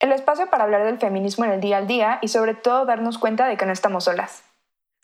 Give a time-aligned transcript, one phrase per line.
[0.00, 3.18] El espacio para hablar del feminismo en el día al día y sobre todo darnos
[3.18, 4.42] cuenta de que no estamos solas.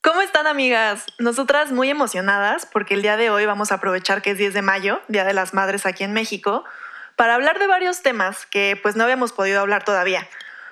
[0.03, 1.05] ¿Cómo están amigas?
[1.19, 4.63] Nosotras muy emocionadas porque el día de hoy vamos a aprovechar que es 10 de
[4.63, 6.65] mayo, Día de las Madres aquí en México,
[7.15, 10.27] para hablar de varios temas que pues no habíamos podido hablar todavía.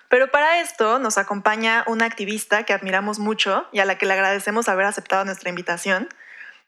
[0.09, 4.15] Pero para esto nos acompaña una activista que admiramos mucho y a la que le
[4.15, 6.09] agradecemos haber aceptado nuestra invitación.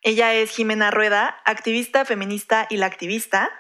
[0.03, 3.51] Ella es Jimena Rueda, activista feminista y la activista.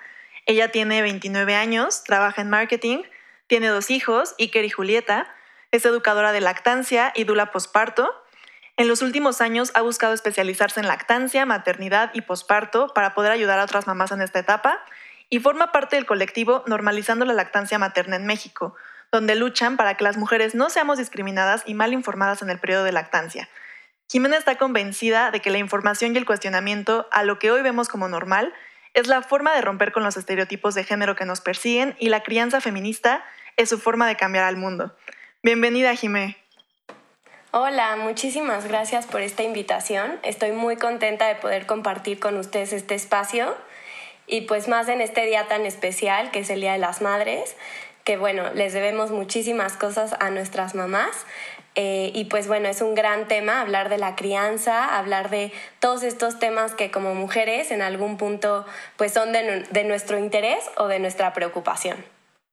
[0.45, 3.05] Ella tiene 29 años, trabaja en marketing,
[3.47, 5.33] tiene dos hijos, Iker y Julieta,
[5.71, 8.13] es educadora de lactancia y dula posparto.
[8.77, 13.59] En los últimos años ha buscado especializarse en lactancia, maternidad y posparto para poder ayudar
[13.59, 14.79] a otras mamás en esta etapa
[15.29, 18.75] y forma parte del colectivo Normalizando la Lactancia Materna en México,
[19.11, 22.85] donde luchan para que las mujeres no seamos discriminadas y mal informadas en el periodo
[22.85, 23.49] de lactancia.
[24.09, 27.89] Jimena está convencida de que la información y el cuestionamiento a lo que hoy vemos
[27.89, 28.53] como normal
[28.97, 32.23] es la forma de romper con los estereotipos de género que nos persiguen y la
[32.23, 33.23] crianza feminista
[33.59, 34.97] es su forma de cambiar al mundo.
[35.43, 36.39] Bienvenida, Jimé.
[37.51, 40.19] Hola, muchísimas gracias por esta invitación.
[40.23, 43.55] Estoy muy contenta de poder compartir con ustedes este espacio
[44.27, 47.55] y pues más en este día tan especial que es el Día de las Madres,
[48.05, 51.27] que bueno, les debemos muchísimas cosas a nuestras mamás.
[51.79, 56.03] Eh, y pues bueno, es un gran tema hablar de la crianza, hablar de todos
[56.03, 58.65] estos temas que como mujeres en algún punto
[58.97, 62.03] pues son de, nu- de nuestro interés o de nuestra preocupación.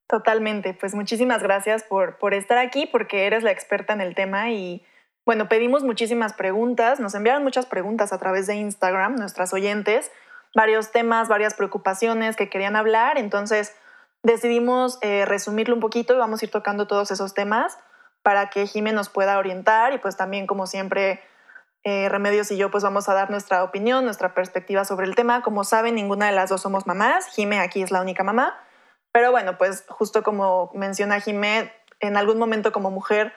[0.09, 4.51] Totalmente, pues muchísimas gracias por, por estar aquí, porque eres la experta en el tema
[4.51, 4.85] y
[5.25, 10.12] bueno, pedimos muchísimas preguntas, nos enviaron muchas preguntas a través de Instagram, nuestras oyentes,
[10.53, 13.73] varios temas, varias preocupaciones que querían hablar, entonces
[14.22, 17.79] decidimos eh, resumirlo un poquito y vamos a ir tocando todos esos temas
[18.23, 21.22] para que Jimé nos pueda orientar y pues también como siempre
[21.84, 25.44] eh, Remedios y yo pues vamos a dar nuestra opinión, nuestra perspectiva sobre el tema.
[25.44, 28.57] Como saben, ninguna de las dos somos mamás, Jimé aquí es la única mamá.
[29.12, 33.33] Pero bueno, pues justo como menciona Jimé, en algún momento como mujer,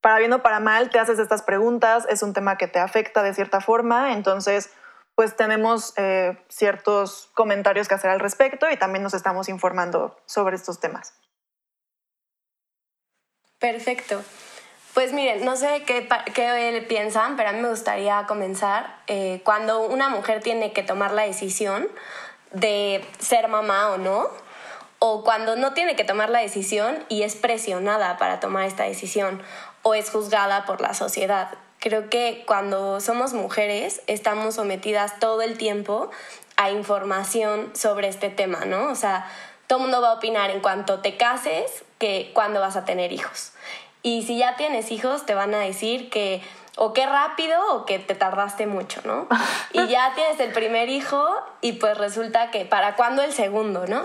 [0.00, 3.22] para bien o para mal, te haces estas preguntas, es un tema que te afecta
[3.22, 4.72] de cierta forma, entonces
[5.14, 10.56] pues tenemos eh, ciertos comentarios que hacer al respecto y también nos estamos informando sobre
[10.56, 11.14] estos temas.
[13.62, 14.20] Perfecto.
[14.92, 19.86] Pues miren, no sé qué, qué piensan, pero a mí me gustaría comenzar eh, cuando
[19.86, 21.88] una mujer tiene que tomar la decisión
[22.50, 24.26] de ser mamá o no,
[24.98, 29.40] o cuando no tiene que tomar la decisión y es presionada para tomar esta decisión,
[29.82, 31.50] o es juzgada por la sociedad.
[31.78, 36.10] Creo que cuando somos mujeres estamos sometidas todo el tiempo
[36.56, 38.88] a información sobre este tema, ¿no?
[38.90, 39.24] O sea,
[39.66, 43.12] todo el mundo va a opinar en cuanto te cases que cuándo vas a tener
[43.12, 43.52] hijos.
[44.02, 46.42] Y si ya tienes hijos, te van a decir que
[46.76, 49.28] o qué rápido o que te tardaste mucho, ¿no?
[49.72, 51.24] Y ya tienes el primer hijo
[51.60, 54.02] y pues resulta que para cuándo el segundo, ¿no?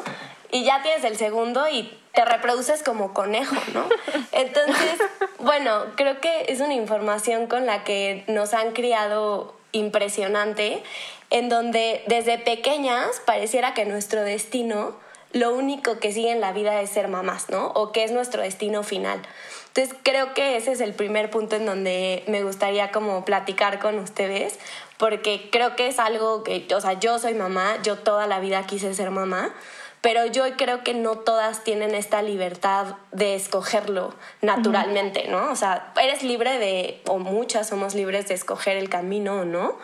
[0.51, 3.85] Y ya tienes el segundo y te reproduces como conejo, ¿no?
[4.31, 4.99] Entonces,
[5.39, 10.83] bueno, creo que es una información con la que nos han criado impresionante,
[11.29, 14.95] en donde desde pequeñas pareciera que nuestro destino,
[15.33, 17.67] lo único que sigue en la vida es ser mamás, ¿no?
[17.67, 19.21] O que es nuestro destino final.
[19.67, 23.99] Entonces creo que ese es el primer punto en donde me gustaría como platicar con
[23.99, 24.57] ustedes,
[24.97, 28.65] porque creo que es algo que, o sea, yo soy mamá, yo toda la vida
[28.65, 29.53] quise ser mamá,
[30.01, 35.51] pero yo creo que no todas tienen esta libertad de escogerlo naturalmente, ¿no?
[35.51, 39.77] O sea, eres libre de, o muchas somos libres de escoger el camino o no,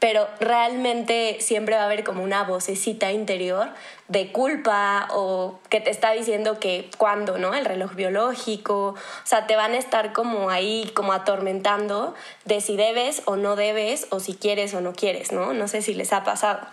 [0.00, 3.68] pero realmente siempre va a haber como una vocecita interior
[4.08, 7.54] de culpa o que te está diciendo que cuando, ¿no?
[7.54, 12.14] El reloj biológico, o sea, te van a estar como ahí, como atormentando
[12.46, 15.52] de si debes o no debes o si quieres o no quieres, ¿no?
[15.52, 16.66] No sé si les ha pasado.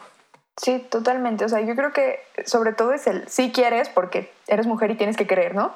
[0.56, 1.46] Sí, totalmente.
[1.46, 4.96] O sea, yo creo que sobre todo es el si quieres, porque eres mujer y
[4.96, 5.76] tienes que querer, ¿no?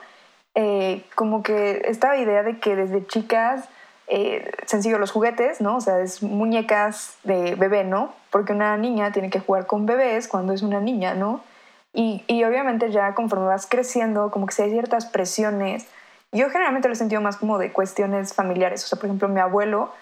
[0.56, 3.65] Eh, como que esta idea de que desde chicas,
[4.13, 5.77] eh, sencillo, los juguetes, ¿no?
[5.77, 8.13] O sea, es muñecas de bebé, ¿no?
[8.29, 11.39] Porque una niña tiene que jugar con bebés cuando es una niña, ¿no?
[11.93, 15.87] Y, y obviamente ya conforme vas creciendo, como que si hay ciertas presiones.
[16.33, 18.83] Yo generalmente lo he sentido más como de cuestiones familiares.
[18.83, 19.93] O sea, por ejemplo, mi abuelo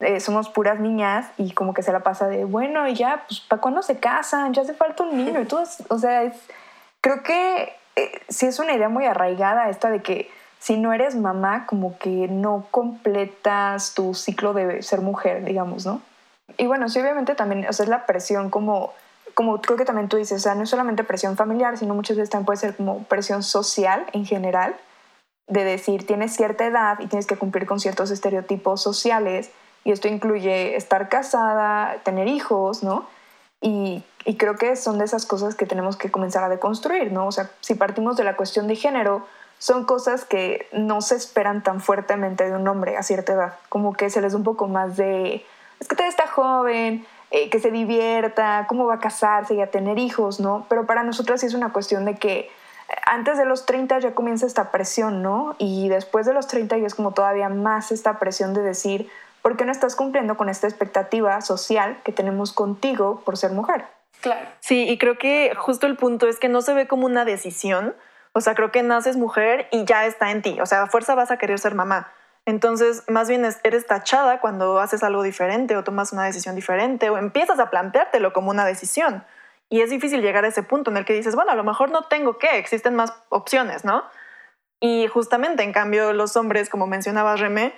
[0.00, 3.38] eh, somos puras niñas y como que se la pasa de, bueno, y ya, pues,
[3.40, 4.52] ¿para cuándo se casan?
[4.52, 6.34] Ya hace falta un niño y todo, o sea, es,
[7.00, 10.28] creo que eh, sí es una idea muy arraigada esta de que
[10.62, 16.00] si no eres mamá, como que no completas tu ciclo de ser mujer, digamos, ¿no?
[16.56, 18.92] Y bueno, sí, obviamente también, o sea, es la presión como,
[19.34, 22.16] como creo que también tú dices, o sea, no es solamente presión familiar, sino muchas
[22.16, 24.76] veces también puede ser como presión social en general,
[25.48, 29.50] de decir, tienes cierta edad y tienes que cumplir con ciertos estereotipos sociales,
[29.82, 33.08] y esto incluye estar casada, tener hijos, ¿no?
[33.60, 37.26] Y, y creo que son de esas cosas que tenemos que comenzar a deconstruir, ¿no?
[37.26, 39.26] O sea, si partimos de la cuestión de género,
[39.62, 43.92] son cosas que no se esperan tan fuertemente de un hombre a cierta edad, como
[43.92, 45.46] que se les da un poco más de,
[45.78, 49.70] es que todavía está joven, eh, que se divierta, cómo va a casarse y a
[49.70, 50.66] tener hijos, ¿no?
[50.68, 52.50] Pero para nosotras sí es una cuestión de que
[53.06, 55.54] antes de los 30 ya comienza esta presión, ¿no?
[55.58, 59.08] Y después de los 30 ya es como todavía más esta presión de decir,
[59.42, 63.84] ¿por qué no estás cumpliendo con esta expectativa social que tenemos contigo por ser mujer?
[64.22, 64.44] Claro.
[64.58, 67.94] Sí, y creo que justo el punto es que no se ve como una decisión,
[68.32, 70.58] o sea, creo que naces mujer y ya está en ti.
[70.60, 72.12] O sea, a fuerza vas a querer ser mamá.
[72.44, 77.18] Entonces, más bien eres tachada cuando haces algo diferente o tomas una decisión diferente o
[77.18, 79.24] empiezas a planteártelo como una decisión.
[79.68, 81.90] Y es difícil llegar a ese punto en el que dices, bueno, a lo mejor
[81.90, 84.02] no tengo que, existen más opciones, ¿no?
[84.80, 87.72] Y justamente, en cambio, los hombres, como mencionaba Remé,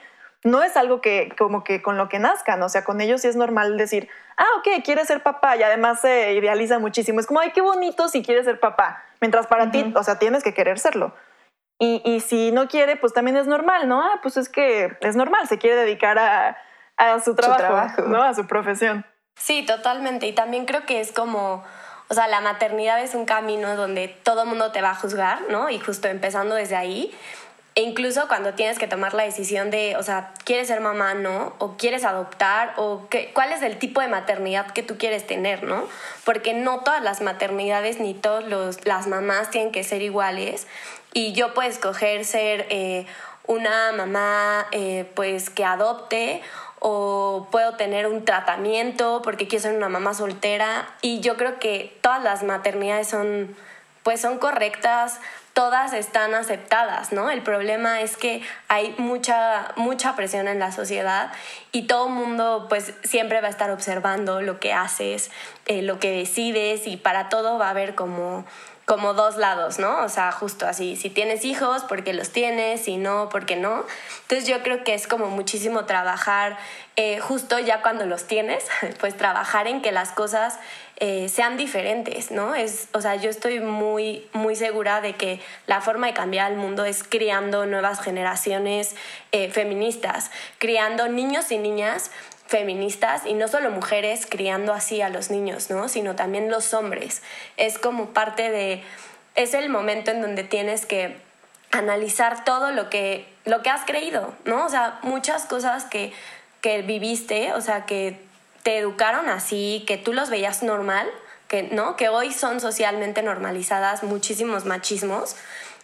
[0.45, 3.29] no es algo que como que con lo que nazcan, o sea, con ellos sí
[3.29, 7.19] es normal decir, ah, ok, quieres ser papá y además se idealiza muchísimo.
[7.19, 10.45] Es como, ay, qué bonito si quieres ser papá, mientras para ti, o sea, tienes
[10.45, 11.15] que querer serlo.
[11.81, 14.01] Y, y, si no quiere, pues también es normal, ¿no?
[14.01, 16.57] Ah, pues es que es normal, se quiere dedicar a,
[16.97, 18.23] a su, trabajo, su trabajo, ¿no?
[18.23, 19.05] A su profesión.
[19.37, 20.27] Sí, totalmente.
[20.29, 21.65] Y también creo que es como,
[22.09, 25.41] o sea, la maternidad es un camino donde todo el mundo te va a juzgar,
[25.51, 25.69] ¿no?
[25.69, 27.13] Y justo empezando desde ahí.
[27.77, 31.55] E incluso cuando tienes que tomar la decisión de, o sea, ¿quieres ser mamá, no?
[31.59, 32.73] ¿O quieres adoptar?
[32.77, 35.89] ¿O qué, cuál es el tipo de maternidad que tú quieres tener, no?
[36.25, 38.45] Porque no todas las maternidades ni todas
[38.85, 40.69] las mamás tienen que ser iguales.
[41.13, 43.07] Y yo puedo escoger ser eh,
[43.47, 46.43] una mamá, eh, pues, que adopte
[46.79, 50.89] o puedo tener un tratamiento porque quiero ser una mamá soltera.
[51.03, 53.57] Y yo creo que todas las maternidades son,
[54.05, 55.19] pues, son correctas
[55.55, 57.31] todas están aceptadas, ¿no?
[57.31, 61.33] El problema es que hay mucha, mucha presión en la sociedad
[61.71, 65.31] y todo el mundo pues siempre va a estar observando lo que haces,
[65.67, 68.45] eh, lo que decides y para todo va a haber como
[68.85, 70.05] como dos lados, ¿no?
[70.05, 73.85] O sea, justo así, si tienes hijos, porque los tienes, si no, porque no.
[74.23, 76.59] Entonces yo creo que es como muchísimo trabajar,
[76.97, 78.67] eh, justo ya cuando los tienes,
[79.01, 80.59] pues trabajar en que las cosas
[80.97, 82.55] eh, sean diferentes, ¿no?
[82.55, 86.59] Es, o sea, yo estoy muy, muy segura de que la forma de cambiar el
[86.59, 88.95] mundo es criando nuevas generaciones
[89.33, 92.13] eh, feministas, criando niños y niñas
[92.47, 95.89] feministas y no solo mujeres criando así a los niños, ¿no?
[95.89, 97.23] Sino también los hombres.
[97.57, 98.83] Es como parte de...
[99.35, 101.17] Es el momento en donde tienes que
[101.73, 104.65] analizar todo lo que, lo que has creído, ¿no?
[104.65, 106.13] O sea, muchas cosas que,
[106.61, 108.21] que viviste, o sea, que
[108.65, 111.09] te educaron así, que tú los veías normal,
[111.47, 111.95] que, ¿no?
[111.95, 115.37] Que hoy son socialmente normalizadas muchísimos machismos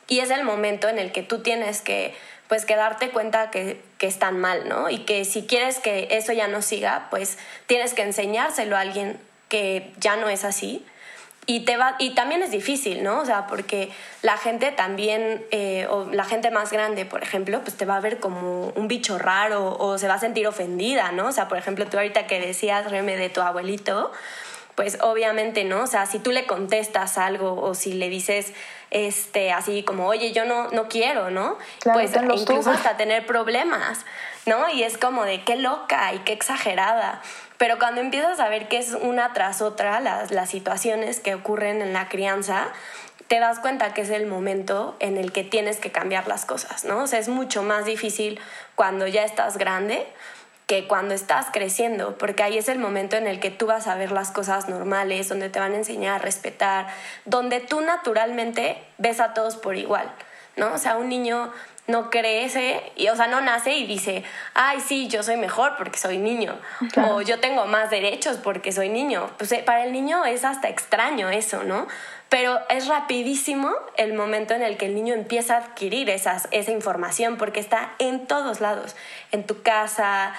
[0.08, 2.14] y es el momento en el que tú tienes que
[2.48, 4.90] pues que darte cuenta que, que están mal, ¿no?
[4.90, 9.20] Y que si quieres que eso ya no siga, pues tienes que enseñárselo a alguien
[9.48, 10.84] que ya no es así.
[11.50, 13.18] Y, te va, y también es difícil, ¿no?
[13.18, 13.90] O sea, porque
[14.22, 18.00] la gente también, eh, o la gente más grande, por ejemplo, pues te va a
[18.00, 21.26] ver como un bicho raro o se va a sentir ofendida, ¿no?
[21.26, 24.12] O sea, por ejemplo, tú ahorita que decías, Reme, de tu abuelito,
[24.76, 25.82] pues obviamente, ¿no?
[25.82, 28.52] O sea, si tú le contestas algo o si le dices,
[28.92, 31.58] este, así como, oye, yo no, no quiero, ¿no?
[31.82, 34.06] pues incluso hasta tener problemas,
[34.46, 34.70] ¿no?
[34.70, 37.20] Y es como de qué loca y qué exagerada.
[37.60, 41.82] Pero cuando empiezas a ver que es una tras otra las, las situaciones que ocurren
[41.82, 42.68] en la crianza,
[43.28, 46.86] te das cuenta que es el momento en el que tienes que cambiar las cosas,
[46.86, 47.02] ¿no?
[47.02, 48.40] O sea, es mucho más difícil
[48.76, 50.06] cuando ya estás grande
[50.66, 53.94] que cuando estás creciendo, porque ahí es el momento en el que tú vas a
[53.94, 56.86] ver las cosas normales, donde te van a enseñar a respetar,
[57.26, 60.10] donde tú naturalmente ves a todos por igual,
[60.56, 60.72] ¿no?
[60.72, 61.52] O sea, un niño
[61.90, 65.98] no crece, y, o sea, no nace y dice, ay, sí, yo soy mejor porque
[65.98, 66.58] soy niño,
[66.96, 69.30] o yo tengo más derechos porque soy niño.
[69.36, 71.86] Pues eh, para el niño es hasta extraño eso, ¿no?
[72.28, 76.70] Pero es rapidísimo el momento en el que el niño empieza a adquirir esas, esa
[76.70, 78.94] información porque está en todos lados,
[79.32, 80.32] en tu casa,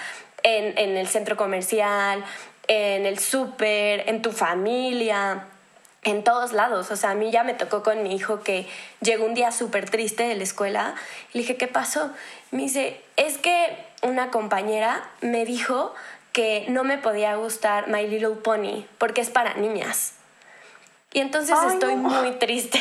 [0.43, 2.23] en, en el centro comercial,
[2.67, 5.47] en el súper, en tu familia,
[6.03, 6.91] en todos lados.
[6.91, 8.67] O sea, a mí ya me tocó con mi hijo que
[9.01, 10.95] llegó un día súper triste de la escuela
[11.33, 12.11] y le dije, ¿qué pasó?
[12.51, 15.93] Me dice, es que una compañera me dijo
[16.33, 20.13] que no me podía gustar My Little Pony porque es para niñas.
[21.13, 22.79] Y entonces estoy muy triste.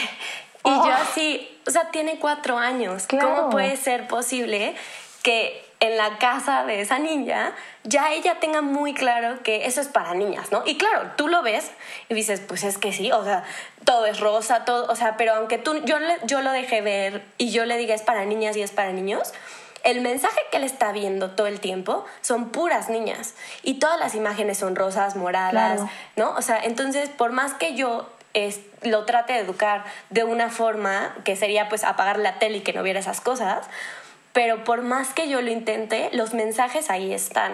[0.65, 3.07] Y yo así, o sea, tiene cuatro años.
[3.07, 3.35] Claro.
[3.35, 4.77] ¿Cómo puede ser posible
[5.23, 9.89] que en la casa de esa niña ya ella tenga muy claro que eso es
[9.89, 10.63] para niñas, ¿no?
[10.67, 11.71] Y claro, tú lo ves
[12.11, 13.45] y dices, pues es que sí, o sea,
[13.87, 17.51] todo es rosa, todo, o sea, pero aunque tú, yo, yo lo deje ver y
[17.51, 19.33] yo le diga es para niñas y es para niños,
[19.83, 24.15] el mensaje que él está viendo todo el tiempo son puras niñas y todas las
[24.15, 25.91] imágenes son rosas, moradas, Claro.
[26.17, 26.31] ¿no?
[26.37, 31.15] O sea, entonces por más que yo es- lo trate de educar de una forma
[31.25, 33.67] que sería pues apagar la tele y que no viera esas cosas,
[34.33, 37.53] pero por más que yo lo intente, los mensajes ahí están.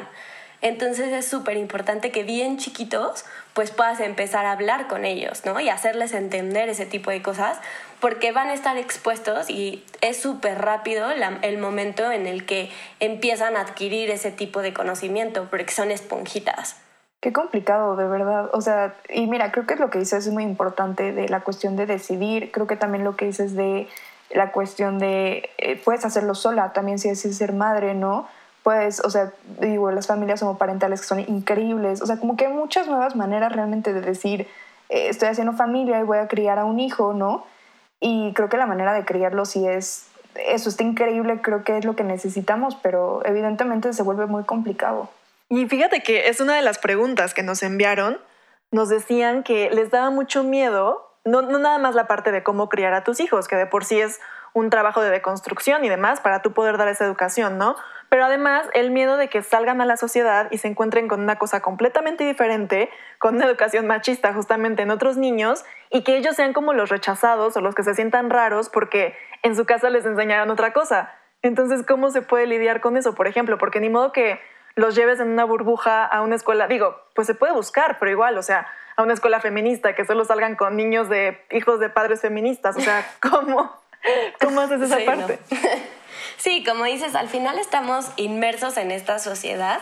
[0.63, 5.61] Entonces es súper importante que bien chiquitos pues puedas empezar a hablar con ellos, ¿no?
[5.61, 7.59] Y hacerles entender ese tipo de cosas,
[8.01, 13.57] porque van a estar expuestos y es súper rápido el momento en el que empiezan
[13.57, 16.77] a adquirir ese tipo de conocimiento, porque son esponjitas.
[17.21, 18.51] Qué complicado, de verdad.
[18.53, 21.77] O sea, y mira, creo que lo que dices es muy importante de la cuestión
[21.77, 22.53] de decidir.
[22.53, 23.89] Creo que también lo que dices de
[24.37, 28.29] la cuestión de eh, puedes hacerlo sola, también si decides ser madre, ¿no?
[28.63, 32.03] Pues, o sea, digo, las familias homoparentales que son increíbles.
[32.03, 34.43] O sea, como que hay muchas nuevas maneras realmente de decir,
[34.91, 37.47] eh, estoy haciendo familia y voy a criar a un hijo, ¿no?
[37.99, 41.87] Y creo que la manera de criarlo sí es, eso está increíble, creo que es
[41.87, 45.09] lo que necesitamos, pero evidentemente se vuelve muy complicado.
[45.49, 48.19] Y fíjate que es una de las preguntas que nos enviaron.
[48.71, 52.95] Nos decían que les daba mucho miedo, no, nada más la parte de cómo criar
[52.95, 54.21] a tus hijos, que de por sí es
[54.53, 57.77] un trabajo de deconstrucción y demás para tú poder dar esa educación, ¿no?
[58.09, 61.37] Pero además el miedo de que salgan a la sociedad y se encuentren con una
[61.37, 66.53] cosa completamente diferente, con una educación machista justamente en otros niños y que ellos sean
[66.53, 70.49] como los rechazados o los que se sientan raros porque en su casa les enseñaron
[70.51, 71.13] otra cosa.
[71.43, 73.59] Entonces, ¿cómo se puede lidiar con eso, por ejemplo?
[73.59, 74.41] Porque ni modo que
[74.77, 78.39] los lleves en una burbuja a una escuela, digo, pues se puede buscar, pero igual,
[78.39, 82.21] o sea, a una escuela feminista, que solo salgan con niños de hijos de padres
[82.21, 83.75] feministas, o sea, ¿cómo,
[84.41, 85.07] cómo haces esa Sí, ¿no?
[85.07, 85.39] parte?
[86.39, 89.81] Sí, como dices, al final estamos inmersos en esta sociedad,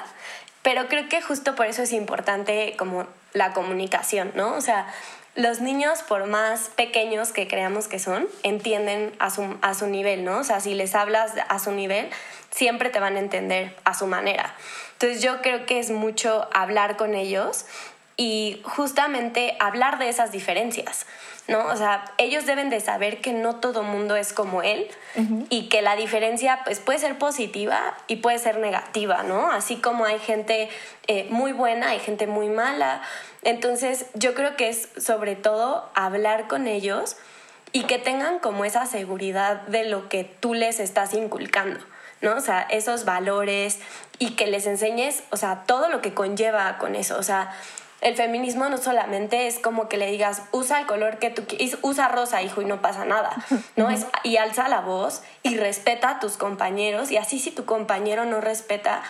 [0.62, 4.54] pero creo que justo por eso es importante como la comunicación, ¿no?
[4.54, 4.86] O sea,
[5.34, 10.24] los niños, por más pequeños que creamos que son, entienden a su, a su nivel,
[10.24, 10.38] ¿no?
[10.38, 12.08] O sea, si les hablas a su nivel,
[12.50, 14.54] siempre te van a entender a su manera.
[14.92, 17.66] Entonces yo creo que es mucho hablar con ellos
[18.16, 21.06] y justamente hablar de esas diferencias,
[21.48, 21.66] ¿no?
[21.66, 24.88] O sea, ellos deben de saber que no todo mundo es como él
[25.50, 29.50] y que la diferencia pues, puede ser positiva y puede ser negativa, ¿no?
[29.50, 30.68] Así como hay gente
[31.06, 33.02] eh, muy buena, hay gente muy mala.
[33.42, 37.16] Entonces yo creo que es sobre todo hablar con ellos
[37.72, 41.80] y que tengan como esa seguridad de lo que tú les estás inculcando.
[42.20, 42.36] ¿no?
[42.36, 43.80] O sea, esos valores
[44.18, 47.18] y que les enseñes, o sea, todo lo que conlleva con eso.
[47.18, 47.52] O sea,
[48.04, 51.78] el feminismo no solamente es como que le digas, usa el color que tú quieras,
[51.82, 53.34] usa rosa, hijo, y no pasa nada,
[53.76, 53.90] ¿no?
[53.90, 58.24] es, y alza la voz y respeta a tus compañeros, y así si tu compañero
[58.24, 59.02] no respeta,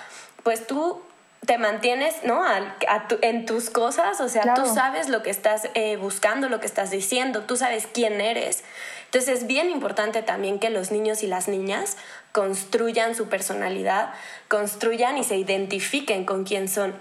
[0.42, 1.02] pues tú
[1.46, 2.42] te mantienes, ¿no?
[2.42, 4.62] A- a tu- en tus cosas, o sea, Claro.
[4.64, 8.64] tú sabes lo que estás eh, buscando, lo que estás diciendo, tú sabes quién eres.
[9.06, 11.98] Entonces es bien importante también que los niños y las niñas
[12.32, 14.12] construyan su personalidad,
[14.48, 16.94] construyan y se identifiquen con quién son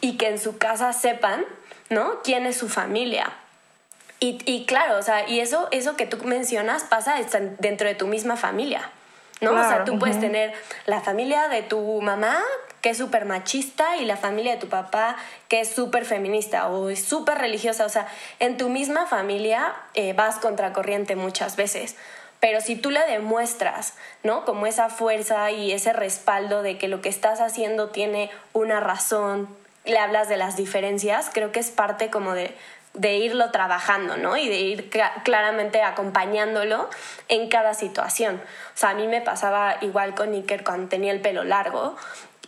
[0.00, 1.44] y que en su casa sepan,
[1.90, 2.20] ¿no?
[2.22, 3.32] Quién es su familia.
[4.20, 7.16] Y, y claro, o sea, y eso, eso que tú mencionas pasa
[7.60, 8.90] dentro de tu misma familia,
[9.40, 9.52] ¿no?
[9.52, 10.52] o sea, Claro, tú puedes tener
[10.86, 12.40] la familia de tu mamá,
[12.80, 16.90] que es súper machista, y la familia de tu papá, que es súper feminista o
[16.90, 17.84] es súper religiosa.
[17.84, 18.08] O sea,
[18.40, 21.96] en tu misma familia eh, vas contracorriente muchas veces.
[22.40, 24.44] Pero si tú le demuestras, ¿no?
[24.44, 29.48] Como esa fuerza y ese respaldo de que lo que estás haciendo tiene una razón,
[29.88, 32.54] le hablas de las diferencias, creo que es parte como de,
[32.94, 34.36] de irlo trabajando, ¿no?
[34.36, 36.88] Y de ir cla- claramente acompañándolo
[37.28, 38.36] en cada situación.
[38.74, 41.96] O sea, a mí me pasaba igual con Iker cuando tenía el pelo largo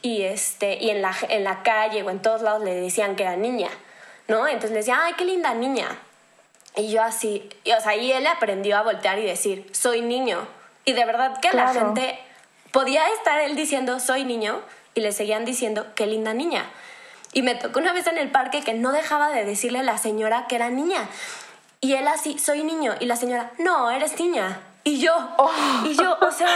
[0.03, 3.23] y, este, y en, la, en la calle o en todos lados le decían que
[3.25, 3.69] era niña,
[4.29, 4.47] ¿no?
[4.47, 5.89] Entonces le decía, ay, qué linda niña.
[6.77, 10.47] Y yo así, y, o sea, y él aprendió a voltear y decir, soy niño.
[10.85, 11.81] Y de verdad que la Claro.
[11.81, 12.19] gente
[12.73, 14.61] podía estar él diciendo, soy niño,
[14.95, 16.65] y le seguían diciendo, qué linda niña.
[17.33, 19.99] Y me tocó una vez en el parque que no dejaba de decirle a la
[19.99, 21.09] señora que era niña.
[21.81, 22.95] Y él así, soy niño.
[23.01, 24.61] Y la señora, no, eres niña.
[24.85, 25.15] Y yo,
[25.85, 26.49] y yo, o sea,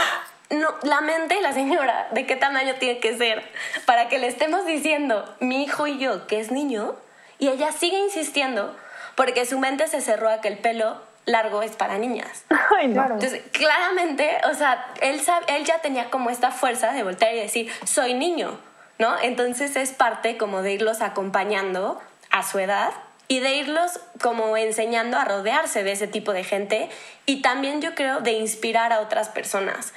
[0.49, 3.49] no, la mente de la señora, ¿de qué tamaño tiene que ser?
[3.85, 6.95] Para que le estemos diciendo, mi hijo y yo, que es niño,
[7.39, 8.75] y ella sigue insistiendo
[9.15, 12.43] porque su mente se cerró a que el pelo largo es para niñas.
[12.77, 12.93] Ay, no.
[12.95, 13.13] Claro.
[13.15, 17.39] Entonces, claramente, o sea, él, sab- él ya tenía como esta fuerza de voltear y
[17.39, 18.59] decir, soy niño,
[18.97, 19.17] ¿no?
[19.21, 21.99] Entonces es parte como de irlos acompañando
[22.29, 22.91] a su edad
[23.27, 26.89] y de irlos como enseñando a rodearse de ese tipo de gente
[27.25, 29.93] y también yo creo de inspirar a otras personas,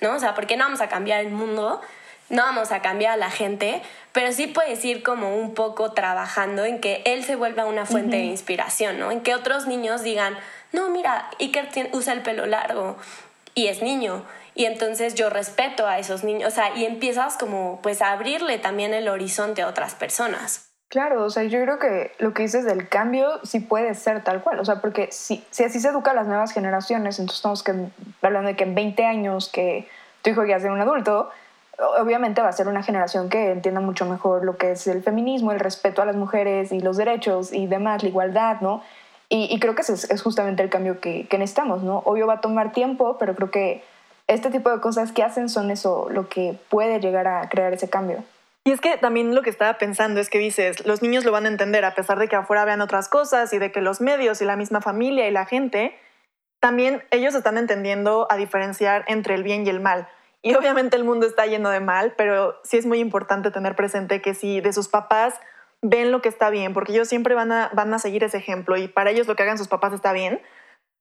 [0.00, 0.14] ¿no?
[0.14, 1.80] O sea, porque no vamos a cambiar el mundo,
[2.30, 6.64] no vamos a cambiar a la gente, pero sí puedes ir como un poco trabajando
[6.64, 9.10] en que él se vuelva una fuente de inspiración, ¿no?
[9.10, 10.38] En que otros niños digan,
[10.72, 12.96] no, mira, Iker usa el pelo largo
[13.54, 14.24] y es niño.
[14.60, 18.58] Y entonces yo respeto a esos niños, o sea, y empiezas como pues a abrirle
[18.58, 20.70] también el horizonte a otras personas.
[20.88, 24.42] Claro, o sea, yo creo que lo que dices del cambio sí puede ser tal
[24.42, 27.62] cual, o sea, porque si, si así se educa a las nuevas generaciones, entonces estamos
[27.62, 27.72] que,
[28.20, 29.88] hablando de que en 20 años que
[30.20, 31.30] tu hijo ya sea un adulto,
[31.98, 35.52] obviamente va a ser una generación que entienda mucho mejor lo que es el feminismo,
[35.52, 38.82] el respeto a las mujeres y los derechos y demás, la igualdad, ¿no?
[39.30, 41.98] Y, creo que ese es, justamente el cambio que, que, necesitamos, ¿no?
[42.04, 43.84] Obvio va a tomar tiempo, pero creo que
[44.30, 47.90] este tipo de cosas que hacen son eso, lo que puede llegar a crear ese
[47.90, 48.24] cambio.
[48.64, 51.46] Y es que también lo que estaba pensando es que dices, los niños lo van
[51.46, 54.40] a entender a pesar de que afuera vean otras cosas y de que los medios
[54.40, 55.98] y la misma familia y la gente,
[56.60, 60.08] también ellos están entendiendo a diferenciar entre el bien y el mal.
[60.42, 64.22] Y obviamente el mundo está lleno de mal, pero sí es muy importante tener presente
[64.22, 65.34] que si de sus papás
[65.82, 68.76] ven lo que está bien, porque ellos siempre van a, van a seguir ese ejemplo
[68.76, 70.40] y para ellos lo que hagan sus papás está bien,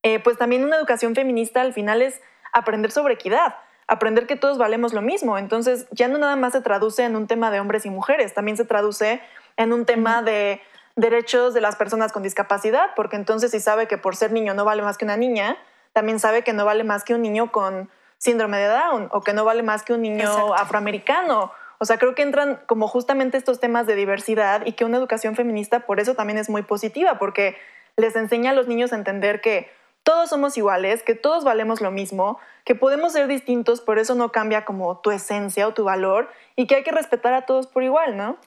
[0.04, 2.22] eh, pues también una educación feminista al final es
[2.54, 3.56] aprender sobre equidad
[3.90, 5.38] aprender que todos valemos lo mismo.
[5.38, 8.56] Entonces ya no nada más se traduce en un tema de hombres y mujeres, también
[8.56, 9.20] se traduce
[9.58, 10.62] en un tema de
[10.96, 14.64] derechos de las personas con discapacidad, porque entonces si sabe que por ser niño no
[14.64, 15.58] vale más que una niña,
[15.92, 19.34] también sabe que no vale más que un niño con síndrome de Down o que
[19.34, 21.52] no vale más que un niño afroamericano.
[21.80, 25.36] O sea, creo que entran como justamente estos temas de diversidad y que una educación
[25.36, 27.58] feminista por eso también es muy positiva, porque
[27.96, 29.72] les enseña a los niños a entender que
[30.04, 34.32] todos somos iguales, que todos valemos lo mismo, que podemos ser distintos, por eso no
[34.32, 37.84] cambia como tu esencia o tu valor y que hay que respetar a todos por
[37.84, 38.38] igual, ¿no?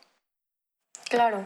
[1.09, 1.45] Claro.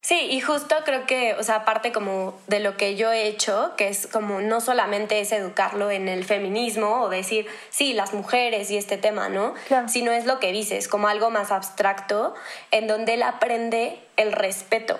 [0.00, 3.72] Sí, y justo creo que, o sea, aparte como de lo que yo he hecho,
[3.76, 8.70] que es como no solamente es educarlo en el feminismo o decir, sí, las mujeres
[8.70, 9.54] y este tema, ¿no?
[9.88, 12.34] Sino es lo que dices, como algo más abstracto,
[12.70, 14.98] en donde él aprende el respeto.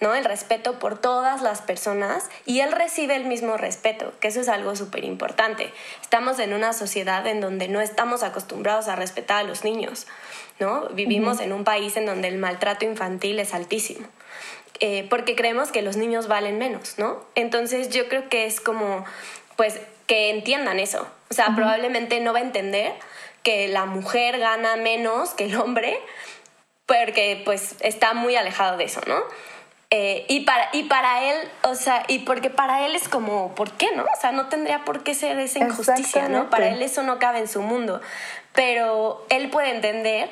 [0.00, 0.14] ¿No?
[0.14, 4.48] El respeto por todas las personas y él recibe el mismo respeto, que eso es
[4.48, 5.72] algo súper importante.
[6.02, 10.06] Estamos en una sociedad en donde no estamos acostumbrados a respetar a los niños,
[10.58, 10.88] ¿no?
[10.90, 14.06] Vivimos en un país en donde el maltrato infantil es altísimo.
[14.80, 17.24] Eh, porque creemos que los niños valen menos, ¿no?
[17.34, 19.06] Entonces yo creo que es como,
[19.56, 21.06] pues, que entiendan eso.
[21.30, 22.92] O sea, probablemente no va a entender
[23.42, 25.98] que la mujer gana menos que el hombre,
[26.84, 29.22] porque pues está muy alejado de eso, ¿no?
[29.90, 33.70] Eh, y, para, y para él, o sea, y porque para él es como, ¿por
[33.72, 34.02] qué no?
[34.02, 36.50] O sea, no tendría por qué ser esa injusticia, ¿no?
[36.50, 38.00] Para él eso no cabe en su mundo.
[38.52, 40.28] Pero él puede entender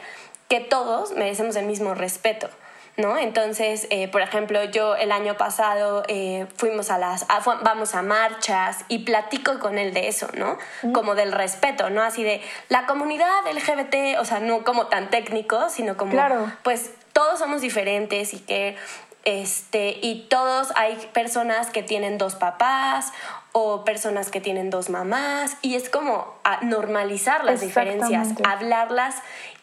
[0.48, 2.48] que todos merecemos el mismo respeto.
[2.96, 3.18] ¿No?
[3.18, 7.26] Entonces, eh, por ejemplo, yo el año pasado eh, fuimos a las,
[7.64, 10.58] vamos a marchas y platico con él de eso, ¿no?
[10.92, 12.04] Como del respeto, ¿no?
[12.04, 16.52] Así de la comunidad LGBT, o sea, no como tan técnico, sino como, claro.
[16.62, 18.76] pues todos somos diferentes y que
[19.24, 23.12] este, y todos hay personas que tienen dos papás
[23.52, 29.16] o personas que tienen dos mamás y es como normalizar las diferencias, hablarlas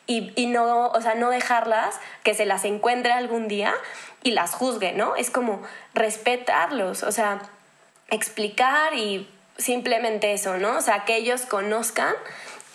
[0.07, 3.73] y, y, no, o sea, no dejarlas que se las encuentre algún día
[4.23, 5.15] y las juzgue, ¿no?
[5.15, 5.61] Es como
[5.93, 7.41] respetarlos, o sea,
[8.09, 10.77] explicar y simplemente eso, ¿no?
[10.77, 12.13] O sea, que ellos conozcan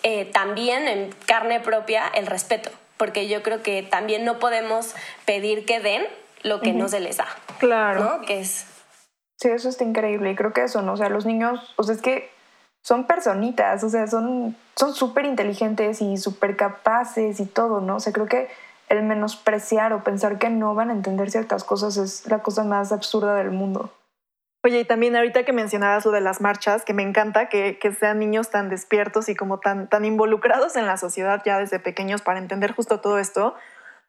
[0.03, 4.95] eh, también en carne propia el respeto, porque yo creo que también no podemos
[5.25, 6.07] pedir que den
[6.43, 7.27] lo que no se les da.
[7.59, 8.03] Claro.
[8.03, 8.21] ¿No?
[8.21, 8.65] Que es...
[9.39, 10.31] Sí, eso está increíble.
[10.31, 10.93] Y creo que eso, ¿no?
[10.93, 12.29] O sea, los niños, o sea, es que
[12.81, 17.97] son personitas, o sea, son súper inteligentes y súper capaces y todo, ¿no?
[17.97, 18.49] O sea, creo que
[18.89, 22.91] el menospreciar o pensar que no van a entender ciertas cosas es la cosa más
[22.91, 23.91] absurda del mundo.
[24.63, 27.93] Oye, y también ahorita que mencionabas lo de las marchas, que me encanta que, que,
[27.93, 32.21] sean niños tan despiertos y como tan, tan involucrados en la sociedad ya desde pequeños
[32.21, 33.55] para entender justo todo esto,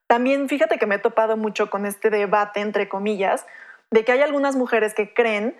[0.08, 3.46] también fíjate que me he topado mucho con este debate, entre comillas,
[3.90, 5.56] de que hay algunas mujeres que creen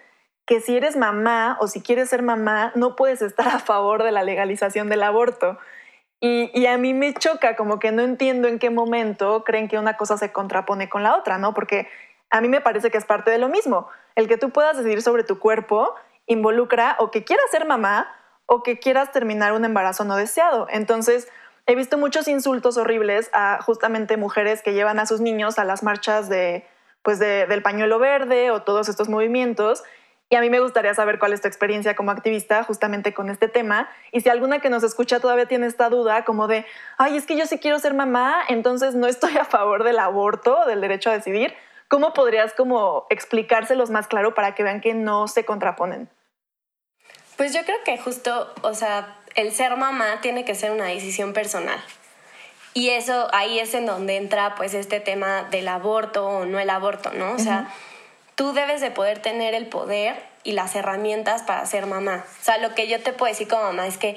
[0.46, 4.10] que si eres mamá o si quieres ser mamá, no puedes estar a favor de
[4.10, 5.58] la legalización del aborto.
[6.20, 9.96] Y, a mí me choca, como que no entiendo en qué momento creen que una
[9.96, 11.54] cosa se contrapone con la otra, ¿no?
[11.54, 11.86] Porque
[12.30, 13.88] a mí me parece que es parte de lo mismo.
[14.16, 15.94] El que tú puedas decidir sobre tu cuerpo
[16.26, 18.10] involucra o que quieras ser mamá
[18.46, 20.66] o que quieras terminar un embarazo no deseado.
[20.70, 21.28] Entonces,
[21.68, 25.82] he visto muchos insultos horribles a justamente mujeres que llevan a sus niños a las
[25.82, 26.66] marchas de,
[27.02, 29.84] pues del pañuelo verde o todos estos movimientos.
[30.30, 33.48] Y a mí me gustaría saber cuál es tu experiencia como activista justamente con este
[33.48, 33.90] tema.
[34.12, 36.64] Y si alguna que nos escucha todavía tiene esta duda como de,
[36.96, 40.64] ay, es que yo sí quiero ser mamá, entonces no estoy a favor del aborto,
[40.64, 41.54] del derecho a decidir,
[41.88, 46.08] ¿cómo podrías como explicárselos más claro para que vean que no se contraponen?
[47.36, 51.32] Pues yo creo que justo, o sea, el ser mamá tiene que ser una decisión
[51.32, 51.80] personal.
[52.74, 56.68] Y eso ahí es en donde entra pues este tema del aborto o no el
[56.68, 57.34] aborto, ¿no?
[57.34, 57.68] O sea,
[58.34, 62.24] tú debes de poder tener el poder y las herramientas para ser mamá.
[62.40, 64.16] O sea, lo que yo te puedo decir como mamá es que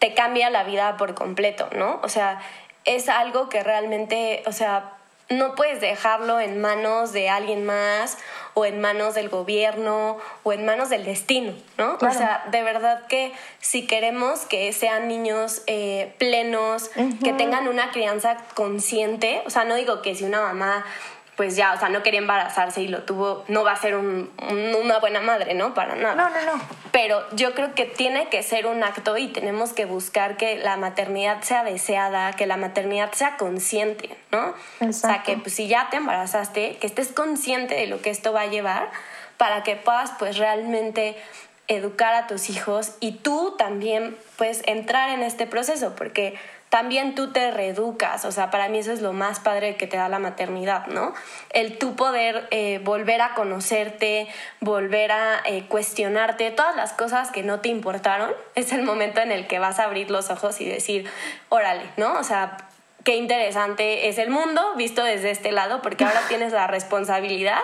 [0.00, 1.98] te cambia la vida por completo, ¿no?
[2.02, 2.38] O sea,
[2.84, 4.97] es algo que realmente, o sea,
[5.28, 8.18] no puedes dejarlo en manos de alguien más
[8.54, 11.96] o en manos del gobierno o en manos del destino, ¿no?
[12.00, 16.90] O sea, de verdad que si queremos que sean niños eh, plenos,
[17.22, 20.84] que tengan una crianza consciente, o sea, no digo que si una mamá
[21.38, 24.98] pues ya, o sea, no quería embarazarse y lo tuvo, no va a ser una
[24.98, 25.72] buena madre, ¿no?
[25.72, 26.16] Para nada.
[26.16, 26.60] No, no, no.
[26.90, 30.76] Pero yo creo que tiene que ser un acto y tenemos que buscar que la
[30.76, 34.52] maternidad sea deseada, que la maternidad sea consciente, ¿no?
[34.80, 38.32] O sea, que pues, si ya te embarazaste, que estés consciente de lo que esto
[38.32, 38.90] va a llevar
[39.36, 41.16] para que puedas pues realmente
[41.68, 46.34] educar a tus hijos y tú también pues entrar en este proceso, porque
[46.68, 49.96] también tú te reeducas, o sea, para mí eso es lo más padre que te
[49.96, 51.14] da la maternidad, ¿no?
[51.50, 54.28] El tú poder eh, volver a conocerte,
[54.60, 59.32] volver a eh, cuestionarte, todas las cosas que no te importaron, es el momento en
[59.32, 61.08] el que vas a abrir los ojos y decir,
[61.48, 62.18] órale, ¿no?
[62.18, 62.58] O sea,
[63.02, 67.60] qué interesante es el mundo visto desde este lado, porque ahora tienes la responsabilidad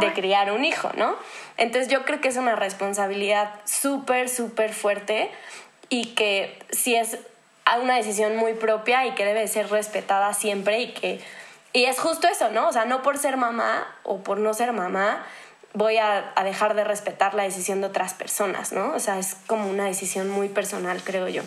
[0.00, 1.16] de criar un hijo, ¿no?
[1.56, 5.30] Entonces yo creo que es una responsabilidad súper, súper fuerte
[5.88, 7.18] y que si es
[7.66, 11.20] a una decisión muy propia y que debe ser respetada siempre y que
[11.72, 12.68] y es justo eso, ¿no?
[12.68, 15.26] O sea, no por ser mamá o por no ser mamá
[15.74, 18.94] voy a, dejar de respetar la decisión de otras personas, ¿no?
[18.94, 21.42] O sea, es como una decisión muy personal, creo yo.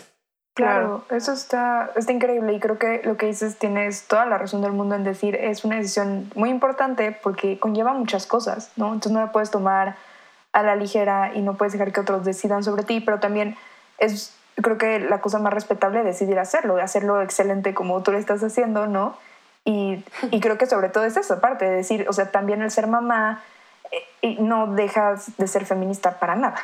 [0.54, 4.62] Claro, eso está, está increíble y creo que lo que dices tienes toda la razón
[4.62, 8.86] del mundo en decir es una decisión muy importante porque conlleva muchas cosas, ¿no?
[8.86, 9.96] Entonces no la puedes tomar
[10.52, 13.56] a la ligera y no puedes dejar que otros decidan sobre ti, pero también
[13.98, 18.18] es creo que la cosa más respetable es decidir hacerlo, hacerlo excelente como tú lo
[18.18, 19.16] estás haciendo, ¿no?
[19.64, 22.70] Y, y creo que sobre todo es eso, aparte de decir, o sea, también el
[22.70, 23.42] ser mamá
[24.22, 26.58] eh, no dejas de ser feminista para nada.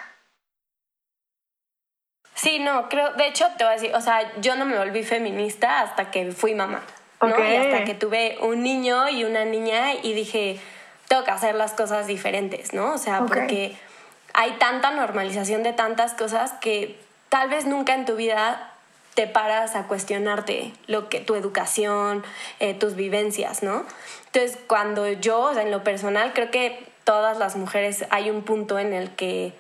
[2.35, 5.03] Sí, no, creo, de hecho te voy a decir, o sea, yo no me volví
[5.03, 6.83] feminista hasta que fui mamá,
[7.21, 7.29] ¿no?
[7.29, 10.61] Y hasta que tuve un niño y una niña y dije,
[11.09, 12.93] tengo que hacer las cosas diferentes, ¿no?
[12.93, 13.77] O sea, porque
[14.35, 17.01] hay tanta normalización de tantas cosas que
[17.39, 18.73] tal vez nunca en tu vida
[19.13, 22.25] te paras a cuestionarte lo que tu educación,
[22.61, 23.85] eh, tus vivencias, ¿no?
[24.33, 28.43] Entonces, cuando yo, o sea, en lo personal, creo que todas las mujeres hay un
[28.43, 29.53] punto en el que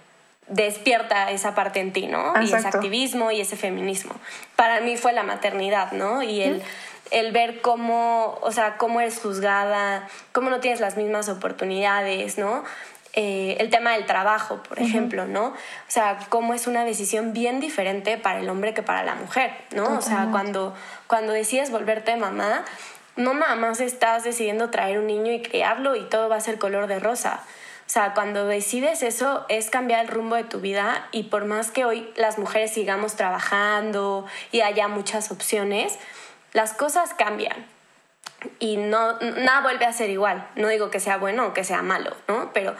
[0.48, 2.32] despierta esa parte en ti, ¿no?
[2.40, 4.14] Y ese activismo y ese feminismo.
[4.56, 6.22] Para mí fue la maternidad, ¿no?
[6.22, 6.62] Y el,
[7.10, 12.64] el ver cómo, o sea, cómo eres juzgada, cómo no tienes las mismas oportunidades, ¿no?
[13.18, 15.46] Eh, el tema del trabajo, por ejemplo, ¿no?
[15.46, 15.55] O
[15.88, 19.96] sea, cómo es una decisión bien diferente para el hombre que para la mujer, ¿no?
[19.96, 20.74] O sea, cuando,
[21.07, 22.62] cuando decides volverte mamá,
[23.16, 26.59] no nada más estás decidiendo traer un niño y criarlo y todo va a ser
[26.59, 27.40] color de rosa.
[27.87, 31.70] O sea, cuando decides eso es cambiar el rumbo de tu vida y por más
[31.70, 35.98] que hoy las mujeres sigamos trabajando y haya muchas opciones,
[36.52, 37.64] las cosas cambian
[38.59, 40.46] y no nada vuelve a ser igual.
[40.57, 42.50] No digo que sea bueno o que sea malo, ¿no?
[42.52, 42.74] Pero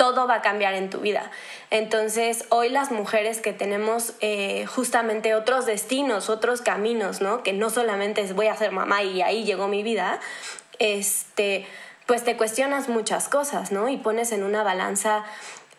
[0.00, 1.30] todo va a cambiar en tu vida.
[1.68, 7.42] Entonces, hoy las mujeres que tenemos eh, justamente otros destinos, otros caminos, ¿no?
[7.42, 10.18] Que no solamente es voy a ser mamá y ahí llegó mi vida,
[10.78, 11.66] este,
[12.06, 13.90] pues te cuestionas muchas cosas, ¿no?
[13.90, 15.22] Y pones en una balanza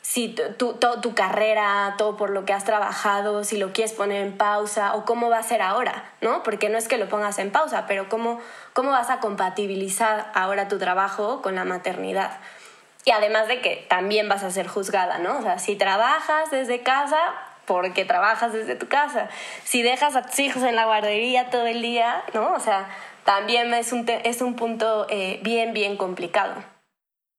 [0.04, 4.38] si tu, tu, carrera, todo por lo que has trabajado, si lo quieres poner en
[4.38, 6.44] pausa o cómo va a ser ahora, ¿no?
[6.44, 8.40] Porque no es que lo pongas en pausa, pero cómo,
[8.74, 12.40] cómo vas a compatibilizar ahora tu trabajo con la maternidad.
[13.06, 15.40] Y además de que también vas a ser juzgada, ¿no?
[15.40, 17.18] O sea, si trabajas desde casa,
[17.66, 19.30] porque trabajas desde tu casa.
[19.64, 22.54] Si dejas a tus hijos en la guardería todo el día, ¿no?
[22.54, 22.90] O sea,
[23.24, 26.54] también es un, es un punto eh, bien, bien complicado.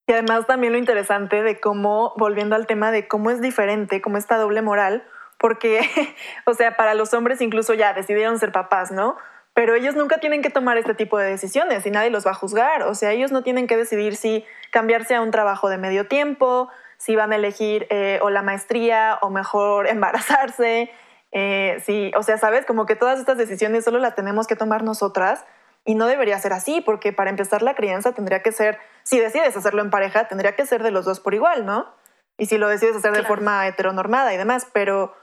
[0.06, 4.18] Y además también lo interesante de cómo, volviendo al tema de cómo es diferente, cómo
[4.18, 5.04] esta doble moral,
[5.38, 5.88] porque,
[6.46, 9.16] o sea, para los hombres incluso ya decidieron ser papás, ¿no?
[9.54, 12.34] Pero ellos nunca tienen que tomar este tipo de decisiones y nadie los va a
[12.34, 12.84] juzgar.
[12.84, 16.68] O sea, ellos no tienen que decidir si cambiarse a un trabajo de medio tiempo,
[16.96, 20.90] si van a elegir eh, o la maestría o mejor embarazarse.
[21.32, 24.84] Eh, sí, o sea, sabes, como que todas estas decisiones solo las tenemos que tomar
[24.84, 25.44] nosotras
[25.84, 29.56] y no debería ser así, porque para empezar la crianza tendría que ser, si decides
[29.56, 31.92] hacerlo en pareja, tendría que ser de los dos por igual, ¿no?
[32.38, 35.14] Y si lo decides hacer de forma heteronormada y demás, pero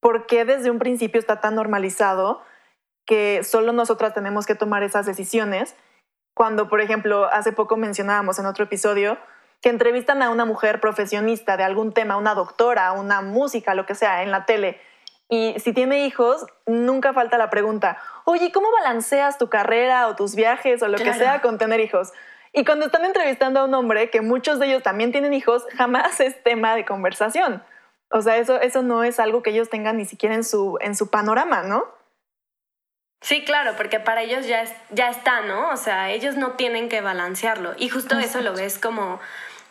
[0.00, 2.42] ¿por qué desde un principio está tan normalizado?
[3.06, 5.74] Que solo nosotras tenemos que tomar esas decisiones
[6.34, 9.18] cuando, por ejemplo, hace poco mencionábamos en otro episodio
[9.60, 13.94] que entrevistan a una mujer profesionista de algún tema, una doctora, una música, lo que
[13.94, 14.80] sea, en la tele.
[15.28, 20.34] Y si tiene hijos, nunca falta la pregunta, oye, ¿cómo balanceas tu carrera o tus
[20.34, 22.12] viajes o lo que sea con tener hijos?
[22.52, 26.20] Y cuando están entrevistando a un hombre, que muchos de ellos también tienen hijos, jamás
[26.20, 27.62] es tema de conversación.
[28.10, 30.94] O sea, eso, eso no es algo que ellos tengan ni siquiera en su, en
[30.94, 31.86] su panorama, ¿no?
[33.22, 35.70] Sí, claro, porque para ellos ya, es- ya está, ¿no?
[35.70, 37.74] O sea, ellos no tienen que balancearlo.
[37.78, 39.20] Y justo eso lo ves como, o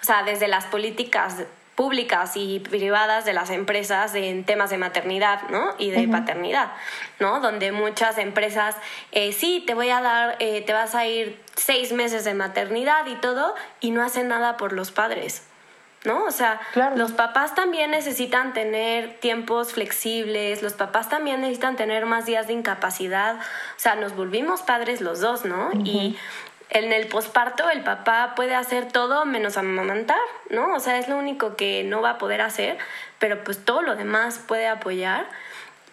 [0.04, 1.36] sea, desde las políticas
[1.76, 5.74] públicas y privadas de las empresas en temas de maternidad, ¿no?
[5.80, 6.72] Y de paternidad,
[7.20, 7.40] ¿no?
[7.40, 8.76] Donde muchas empresas,
[9.12, 13.06] eh, sí, te voy a dar, eh, te vas a ir seis meses de maternidad
[13.08, 15.44] y todo, y no hacen nada por los padres.
[16.04, 16.24] ¿No?
[16.26, 16.96] O sea, Claro.
[16.98, 22.54] los papás también necesitan tener tiempos flexibles, los papás también necesitan tener más días de
[22.54, 23.36] incapacidad.
[23.36, 25.70] O sea, nos volvimos padres los dos, ¿no?
[25.84, 26.18] Y
[26.70, 30.18] en el posparto el papá puede hacer todo menos amamantar,
[30.50, 30.74] ¿no?
[30.74, 32.78] O sea, es lo único que no va a poder hacer,
[33.20, 35.28] pero pues todo lo demás puede apoyar.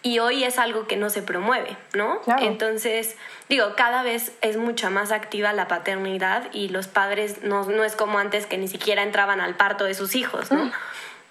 [0.01, 2.21] Y hoy es algo que no se promueve, ¿no?
[2.21, 2.45] Claro.
[2.45, 3.17] Entonces,
[3.49, 7.95] digo, cada vez es mucho más activa la paternidad y los padres no, no es
[7.95, 10.71] como antes que ni siquiera entraban al parto de sus hijos, ¿no?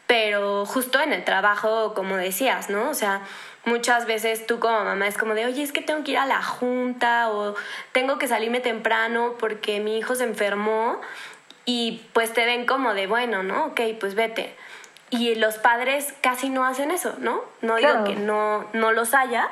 [0.06, 2.90] Pero justo en el trabajo, como decías, ¿no?
[2.90, 3.22] O sea,
[3.64, 6.26] muchas veces tú como mamá es como de, oye, es que tengo que ir a
[6.26, 7.54] la junta o
[7.92, 11.00] tengo que salirme temprano porque mi hijo se enfermó
[11.64, 13.66] y pues te ven como de, bueno, ¿no?
[13.66, 14.56] Ok, pues vete.
[15.10, 17.40] Y los padres casi no hacen eso, ¿no?
[17.62, 18.04] No digo Claro.
[18.04, 19.48] que no, no los haya,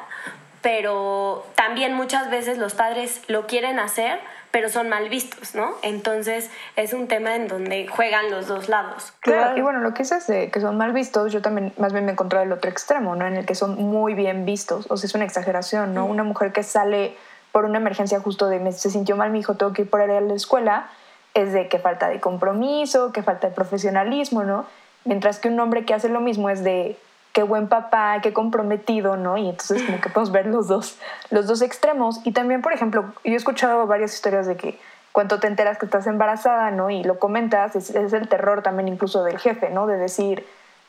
[0.63, 4.19] pero también muchas veces los padres lo quieren hacer,
[4.51, 5.73] pero son mal vistos, ¿no?
[5.83, 9.13] Entonces es un tema en donde juegan los dos lados.
[9.21, 9.59] Claro, Claro.
[9.59, 12.13] y bueno, lo que dices de que son mal vistos, yo también más bien me
[12.13, 13.27] encontré el otro extremo, ¿no?
[13.27, 16.07] En el que son muy bien vistos, o sea, es una exageración, ¿no?
[16.07, 17.17] Una mujer que sale
[17.53, 20.01] por una emergencia justo de me- se sintió mal mi hijo, tengo que ir por
[20.01, 20.89] él a la escuela,
[21.35, 24.67] es de que falta de compromiso, que falta de profesionalismo, ¿no?
[25.07, 26.99] Mientras que un hombre que hace lo mismo es de
[27.33, 29.37] qué buen papá, qué comprometido, ¿no?
[29.37, 30.99] Y entonces como que podemos ver los dos,
[31.31, 32.21] los dos extremos.
[32.25, 34.79] Y también, por ejemplo, yo he escuchado varias historias de que
[35.13, 36.91] cuando te enteras que estás embarazada, ¿no?
[36.91, 39.87] Y lo comentas, es, es el terror también incluso del jefe, ¿no?
[39.87, 40.47] De decir,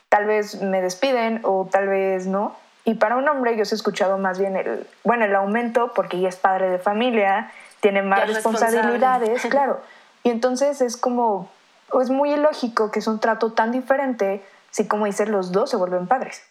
[0.08, 2.56] tal vez me despiden o tal vez no.
[2.84, 6.28] Y para un hombre yo he escuchado más bien el, bueno, el aumento, porque ya
[6.28, 7.50] es padre de familia,
[7.80, 9.80] tiene más responsabilidades, claro.
[10.22, 11.50] Y entonces es como,
[12.00, 15.76] es muy ilógico que es un trato tan diferente si como dices los dos se
[15.76, 16.42] vuelven padres.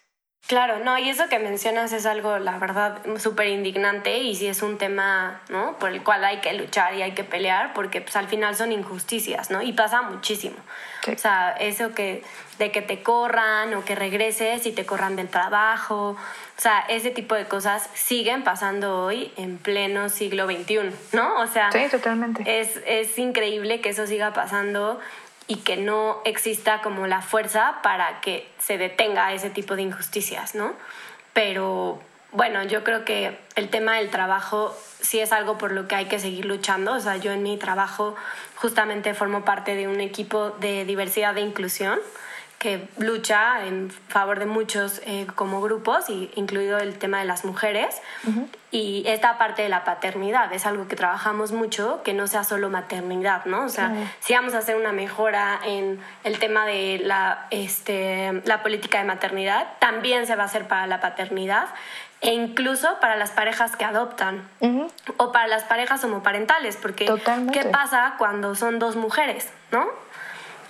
[0.47, 4.61] Claro, no, y eso que mencionas es algo, la verdad, súper indignante y sí es
[4.61, 5.77] un tema, ¿no?
[5.77, 8.71] Por el cual hay que luchar y hay que pelear porque pues al final son
[8.71, 9.61] injusticias, ¿no?
[9.61, 10.55] Y pasa muchísimo.
[11.03, 11.11] Sí.
[11.11, 12.23] O sea, eso que
[12.59, 17.11] de que te corran o que regreses y te corran del trabajo, o sea, ese
[17.11, 21.41] tipo de cosas siguen pasando hoy en pleno siglo XXI, ¿no?
[21.41, 22.61] O sea, Sí, totalmente.
[22.61, 24.97] es, es increíble que eso siga pasando
[25.47, 30.55] y que no exista como la fuerza para que se detenga ese tipo de injusticias,
[30.55, 30.73] ¿no?
[31.33, 35.95] Pero bueno, yo creo que el tema del trabajo sí es algo por lo que
[35.95, 36.93] hay que seguir luchando.
[36.93, 38.15] O sea, yo en mi trabajo
[38.55, 41.99] justamente formo parte de un equipo de diversidad e inclusión
[42.59, 47.45] que lucha en favor de muchos eh, como grupos, y incluido el tema de las
[47.45, 48.01] mujeres.
[48.71, 52.69] Y esta parte de la paternidad es algo que trabajamos mucho, que no sea solo
[52.69, 53.63] maternidad, ¿no?
[53.63, 58.63] O sea, si vamos a hacer una mejora en el tema de la, este, la
[58.63, 61.67] política de maternidad, también se va a hacer para la paternidad
[62.21, 64.41] e incluso para las parejas que adoptan
[65.17, 67.59] o para las parejas homoparentales, porque Totalmente.
[67.59, 69.85] ¿qué pasa cuando son dos mujeres, no?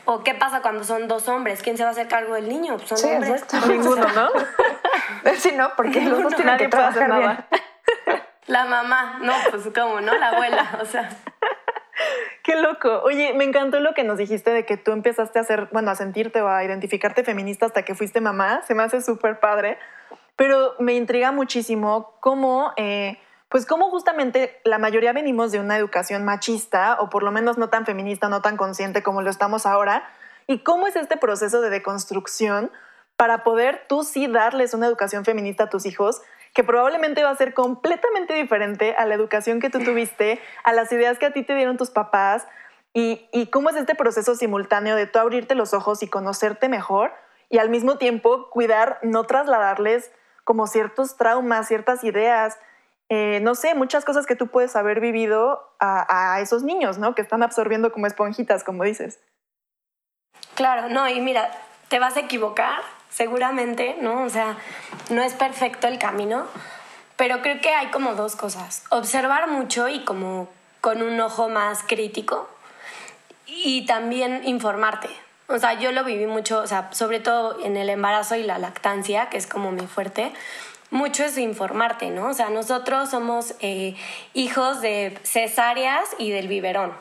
[0.10, 1.62] ¿O qué pasa cuando son dos hombres?
[1.62, 2.78] ¿Quién se va a hacer cargo del niño?
[2.78, 3.44] Pues son Sí, hombres.
[3.44, 3.68] exacto.
[3.72, 4.30] Ninguno, ¿no?
[5.36, 7.20] Sí, no, porque los dos tienen que trabajar bien.
[7.20, 7.48] nada.
[8.48, 10.18] La mamá, no, pues cómo, ¿no?
[10.18, 11.10] La abuela, o sea.
[12.44, 13.02] Qué loco.
[13.04, 15.96] Oye, me encantó lo que nos dijiste de que tú empezaste a hacer, bueno, a
[15.96, 18.62] sentirte o a identificarte feminista hasta que fuiste mamá.
[18.66, 19.78] Se me hace súper padre.
[20.38, 26.26] Pero me intriga muchísimo cómo, eh, pues cómo justamente la mayoría venimos de una educación
[26.26, 30.08] machista o por lo menos no tan feminista, no tan consciente como lo estamos ahora.
[30.48, 32.72] Y cómo es este proceso de deconstrucción
[33.16, 36.22] para poder tú sí darles una educación feminista a tus hijos
[36.54, 40.92] que probablemente va a ser completamente diferente a la educación que tú tuviste, a las
[40.92, 42.48] ideas que a ti te dieron tus papás,
[42.94, 47.14] y, y cómo es este proceso simultáneo de tú abrirte los ojos y conocerte mejor,
[47.50, 50.12] y al mismo tiempo cuidar, no trasladarles
[50.44, 52.58] como ciertos traumas, ciertas ideas,
[53.10, 57.16] eh, no sé, muchas cosas que tú puedes haber vivido a, a esos niños, ¿no?
[57.16, 59.20] Que están absorbiendo como esponjitas, como dices.
[60.56, 61.52] Claro, no, y mira,
[61.88, 64.24] te vas a equivocar, seguramente, ¿no?
[64.24, 64.58] O sea,
[65.10, 66.46] no es perfecto el camino,
[67.16, 68.84] pero creo que hay como dos cosas.
[68.90, 70.50] Observar mucho y como
[70.82, 72.50] con un ojo más crítico
[73.46, 75.10] y también informarte.
[75.48, 78.60] O sea, yo lo viví mucho, o sea, sobre todo en el embarazo y la
[78.60, 80.34] lactancia, que es como mi fuerte,
[80.90, 82.30] mucho es informarte, ¿no?
[82.30, 83.96] O sea, nosotros somos eh,
[84.34, 86.94] hijos de cesáreas y del biberón.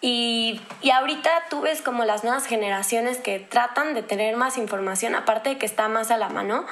[0.00, 5.14] Y, y, ahorita tú ves como las nuevas generaciones que tratan de tener más información,
[5.14, 6.66] aparte de que está más a la mano,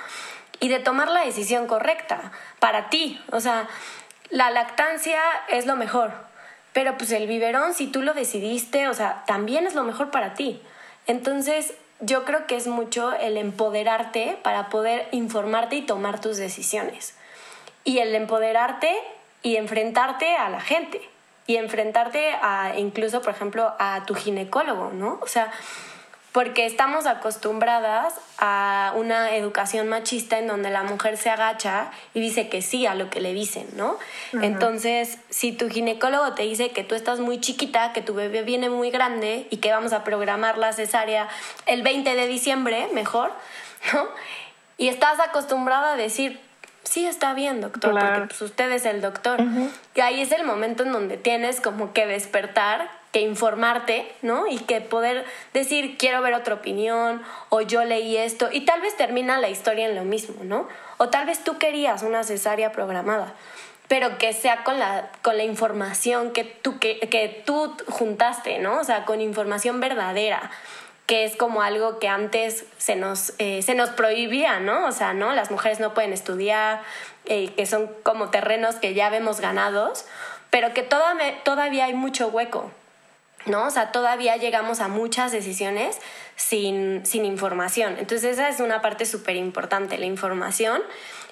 [0.61, 3.21] y de tomar la decisión correcta para ti.
[3.33, 3.67] O sea,
[4.31, 6.13] la lactancia es lo mejor,
[6.73, 10.35] pero pues el biberón, si tú lo decidiste, o sea, también es lo mejor para
[10.35, 10.63] ti.
[11.07, 17.15] Entonces, yo creo que es mucho el empoderarte para poder informarte y tomar tus decisiones.
[17.85, 18.95] Y el empoderarte
[19.43, 21.01] y enfrentarte a la gente.
[21.47, 25.19] Y enfrentarte a incluso, por ejemplo, a tu ginecólogo, ¿no?
[25.23, 25.53] O sea,
[26.35, 32.49] porque estamos acostumbradas a una educación machista en donde la mujer se agacha y dice
[32.49, 33.97] que sí a lo que le dicen, ¿no?
[34.33, 38.69] Entonces, si tu ginecólogo te dice que tú estás muy chiquita, que tu bebé viene
[38.69, 41.29] muy grande y que vamos a programar la cesárea
[41.67, 43.31] el 20 de diciembre, mejor,
[43.93, 44.09] ¿no?
[44.77, 46.41] Y estás acostumbrada a decir,
[46.83, 49.41] sí está bien, doctor, porque pues, usted es el doctor.
[49.95, 54.49] Y ahí es el momento en donde tienes como que despertar que informarte, ¿no?
[54.49, 58.97] Y que poder decir, quiero ver otra opinión, o yo leí esto, y tal vez
[58.97, 60.67] termina la historia en lo mismo, ¿no?
[60.97, 63.33] O tal vez tú querías una cesárea programada,
[63.87, 68.81] pero que sea con la, con la información que tú, que, que tú juntaste, ¿no?
[68.81, 70.51] O sea, con información verdadera
[71.07, 74.87] que es como algo que antes se nos, eh, se nos prohibía, ¿no?
[74.87, 75.35] O sea, ¿no?
[75.35, 76.83] Las mujeres no pueden estudiar,
[77.27, 80.07] eh, que son como terrenos que ya vemos ganados,
[80.51, 82.73] pero que todavía hay mucho hueco.
[83.47, 83.67] ¿No?
[83.67, 85.99] O sea, todavía llegamos a muchas decisiones
[86.37, 87.97] sin, información.
[87.99, 90.83] Entonces esa es una parte súper importante, la información.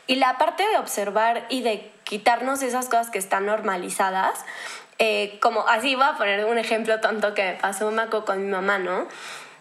[0.07, 4.45] Y la parte de observar y de quitarnos esas cosas que están normalizadas,
[4.99, 8.51] eh, como así voy a poner un ejemplo tonto que me pasó Maco con mi
[8.51, 9.07] mamá, ¿no?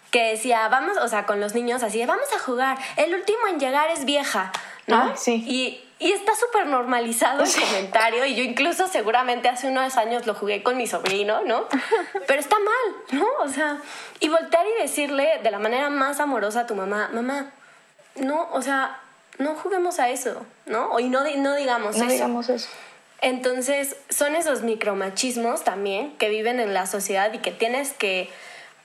[0.10, 3.60] Que decía, vamos, o sea, con los niños así, vamos a jugar, el último en
[3.60, 4.52] llegar es vieja,
[4.88, 4.98] ¿no?
[4.98, 5.44] Ah, sí.
[5.48, 10.34] Y, y está súper normalizado el comentario y yo incluso seguramente hace unos años lo
[10.34, 11.68] jugué con mi sobrino, ¿no?
[12.28, 13.28] Pero está mal, ¿no?
[13.42, 13.78] O sea,
[14.20, 17.52] y voltear y decirle de la manera más amorosa a tu mamá, mamá,
[18.16, 19.00] no, o sea,
[19.38, 21.00] no juguemos a eso, ¿no?
[21.00, 22.14] Y no, no digamos no eso.
[22.14, 22.70] digamos eso.
[23.22, 28.28] Entonces, son esos micromachismos también que viven en la sociedad y que tienes que,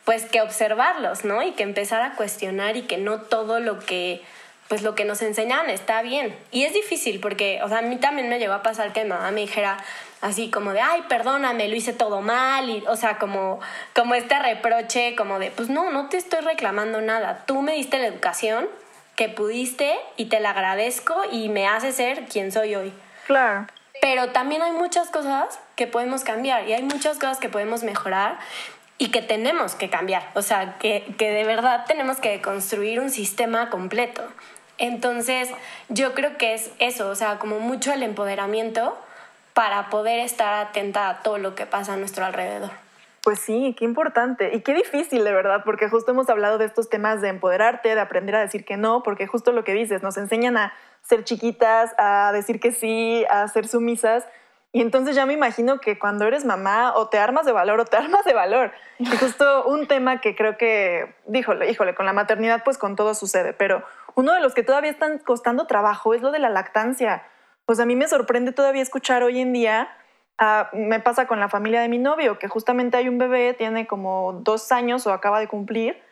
[0.05, 1.43] pues, que observarlos, ¿no?
[1.43, 4.23] Y que empezar a cuestionar y que no todo lo que
[4.69, 6.37] pues lo que nos enseñan está bien.
[6.51, 9.11] Y es difícil porque, o sea, a mí también me llegó a pasar que mi
[9.11, 9.79] mamá me dijera
[10.21, 13.61] así como de, ay, perdóname, lo hice todo mal, y, o sea, como,
[13.95, 17.99] como este reproche, como de, pues no, no te estoy reclamando nada, tú me diste
[17.99, 18.67] la educación
[19.15, 22.93] que pudiste y te la agradezco y me hace ser quien soy hoy.
[23.27, 23.67] Claro.
[24.01, 28.39] Pero también hay muchas cosas que podemos cambiar y hay muchas cosas que podemos mejorar
[28.99, 33.11] y que tenemos que cambiar, o sea, que, que de verdad tenemos que construir un
[33.11, 34.23] sistema completo.
[34.79, 35.51] Entonces,
[35.89, 38.97] yo creo que es eso, o sea, como mucho el empoderamiento
[39.55, 42.71] para poder estar atenta a todo lo que pasa a nuestro alrededor.
[43.23, 46.89] Pues sí, qué importante y qué difícil de verdad, porque justo hemos hablado de estos
[46.89, 50.17] temas de empoderarte, de aprender a decir que no, porque justo lo que dices, nos
[50.17, 54.25] enseñan a ser chiquitas, a decir que sí, a ser sumisas.
[54.73, 57.85] Y entonces ya me imagino que cuando eres mamá o te armas de valor o
[57.85, 58.73] te armas de valor.
[58.99, 63.15] Y justo un tema que creo que, díjole, híjole, con la maternidad pues con todo
[63.15, 63.83] sucede, pero
[64.17, 67.23] uno de los que todavía están costando trabajo es lo de la lactancia.
[67.67, 69.89] Pues a mí me sorprende todavía escuchar hoy en día,
[70.39, 73.87] ah, me pasa con la familia de mi novio, que justamente hay un bebé, tiene
[73.87, 76.03] como dos años o acaba de cumplir,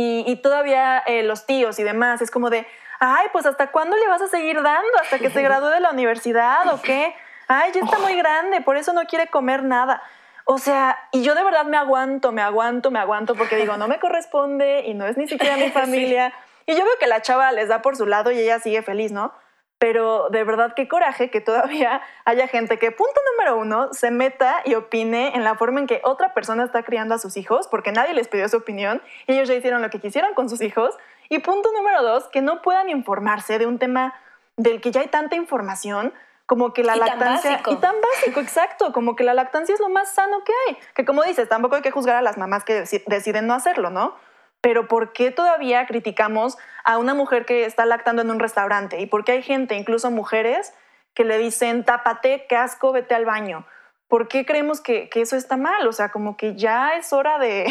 [0.00, 2.64] y, todavía eh, los tíos y demás, es como de,
[3.00, 5.90] ay, pues hasta cuándo le vas a seguir dando, hasta que se gradúe de la
[5.90, 7.16] universidad o qué,
[7.48, 10.00] ay, ya está muy grande, por eso no quiere comer nada.
[10.44, 13.88] O sea, y yo de verdad me aguanto, me aguanto, me aguanto, porque digo, no
[13.88, 16.32] me corresponde y no es ni siquiera mi familia.
[16.68, 19.10] Y yo veo que la chava les da por su lado y ella sigue feliz,
[19.10, 19.32] ¿no?
[19.78, 24.60] Pero de verdad qué coraje que todavía haya gente que, punto número uno, se meta
[24.66, 27.90] y opine en la forma en que otra persona está criando a sus hijos, porque
[27.90, 30.94] nadie les pidió su opinión y ellos ya hicieron lo que quisieron con sus hijos.
[31.30, 34.12] Y punto número dos, que no puedan informarse de un tema
[34.58, 36.12] del que ya hay tanta información,
[36.44, 39.88] como que la lactancia tan y tan básico, exacto, como que la lactancia es lo
[39.88, 42.84] más sano que hay, que como dices, tampoco hay que juzgar a las mamás que
[43.06, 44.27] deciden no hacerlo, ¿no?
[44.60, 49.00] Pero ¿por qué todavía criticamos a una mujer que está lactando en un restaurante?
[49.00, 50.72] ¿Y por qué hay gente, incluso mujeres,
[51.14, 53.66] que le dicen, tápate, qué asco, vete al baño?
[54.08, 55.86] ¿Por qué creemos que, eso está mal?
[55.86, 57.66] O sea, como que ya es hora de,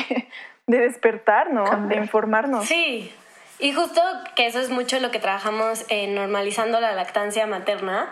[0.68, 1.66] de despertar, ¿no?
[1.88, 2.66] De informarnos.
[2.66, 3.12] Sí,
[3.60, 4.02] y justo
[4.36, 8.10] que eso es mucho lo que trabajamos en normalizando la lactancia materna,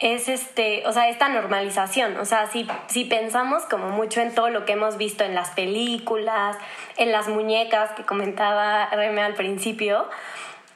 [0.00, 2.16] es este, o sea, esta normalización.
[2.18, 5.50] O sea, si, si pensamos como mucho en todo lo que hemos visto en las
[5.50, 6.56] películas,
[6.96, 10.08] en las muñecas que comentaba Reme al principio,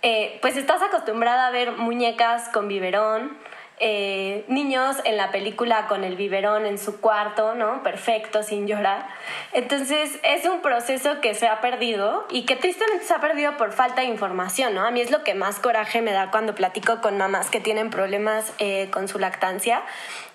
[0.03, 3.37] eh, pues estás acostumbrada a ver muñecas con biberón,
[3.85, 7.83] eh, niños en la película con el biberón en su cuarto, ¿no?
[7.83, 9.09] Perfecto, sin llorar.
[9.53, 13.73] Entonces es un proceso que se ha perdido y que tristemente se ha perdido por
[13.73, 14.87] falta de información, ¿no?
[14.87, 17.91] A mí es lo que más coraje me da cuando platico con mamás que tienen
[17.91, 19.83] problemas eh, con su lactancia,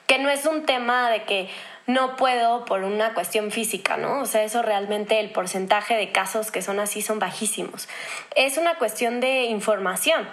[0.08, 1.50] que no es un tema de que
[1.86, 4.20] no puedo por una cuestión física, ¿no?
[4.20, 7.88] O sea, eso realmente el porcentaje de casos que son así son bajísimos.
[8.36, 10.28] Es una cuestión de información.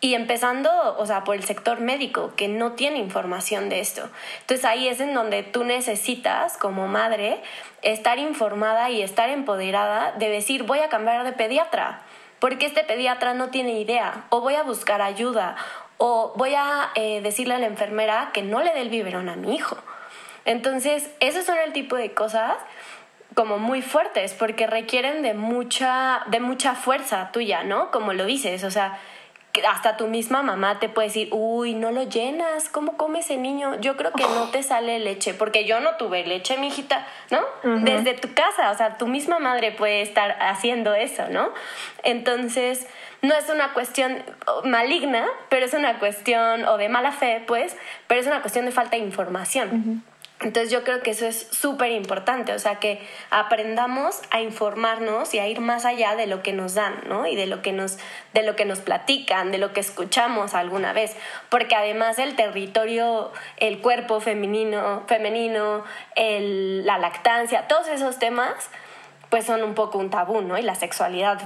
[0.00, 4.08] Y empezando, o sea, por el sector médico, que no tiene información de esto.
[4.40, 7.42] Entonces ahí es en donde tú necesitas, como madre,
[7.82, 12.02] estar informada y estar empoderada de decir, voy a cambiar de pediatra,
[12.40, 15.56] porque este pediatra no tiene idea, o voy a buscar ayuda,
[15.98, 19.36] o voy a eh, decirle a la enfermera que no le dé el biberón a
[19.36, 19.78] mi hijo.
[20.44, 22.54] Entonces, esos son el tipo de cosas
[23.34, 27.90] como muy fuertes, porque requieren de mucha, de mucha fuerza tuya, ¿no?
[27.90, 28.98] Como lo dices, o sea,
[29.68, 33.80] hasta tu misma mamá te puede decir, uy, no lo llenas, ¿cómo come ese niño?
[33.80, 37.40] Yo creo que no te sale leche, porque yo no tuve leche, mi hijita, ¿no?
[37.84, 41.50] Desde tu casa, o sea, tu misma madre puede estar haciendo eso, ¿no?
[42.02, 42.86] Entonces,
[43.22, 44.22] no es una cuestión
[44.64, 47.76] maligna, pero es una cuestión, o de mala fe, pues,
[48.06, 50.02] pero es una cuestión de falta de información.
[50.40, 55.38] Entonces yo creo que eso es súper importante, o sea, que aprendamos a informarnos y
[55.38, 57.26] a ir más allá de lo que nos dan, ¿no?
[57.26, 57.98] Y de lo que nos,
[58.34, 61.16] de lo que nos platican, de lo que escuchamos alguna vez,
[61.48, 65.84] porque además el territorio, el cuerpo femenino, femenino
[66.16, 68.68] la lactancia, todos esos temas,
[69.30, 70.58] pues son un poco un tabú, ¿no?
[70.58, 71.38] Y la sexualidad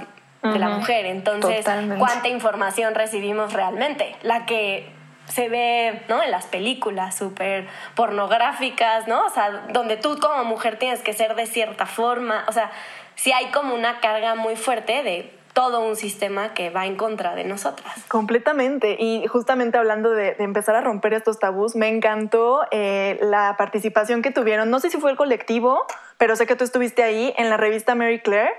[0.43, 1.05] de la mujer.
[1.05, 1.65] Entonces,
[1.97, 4.17] ¿cuánta información recibimos realmente?
[4.21, 6.21] La que se ve, ¿no?
[6.21, 9.25] En las películas súper pornográficas, ¿no?
[9.25, 12.71] O sea, donde tú como mujer tienes que ser de cierta forma, o sea,
[13.15, 17.35] sí hay como una carga muy fuerte de todo un sistema que va en contra
[17.35, 17.93] de nosotras.
[18.07, 18.95] Completamente.
[18.99, 24.31] Y justamente hablando de, empezar a romper estos tabús, me encantó eh, la participación que
[24.31, 24.69] tuvieron.
[24.69, 25.85] No sé si fue el colectivo,
[26.17, 28.51] pero sé que tú estuviste ahí en la revista Mary Claire.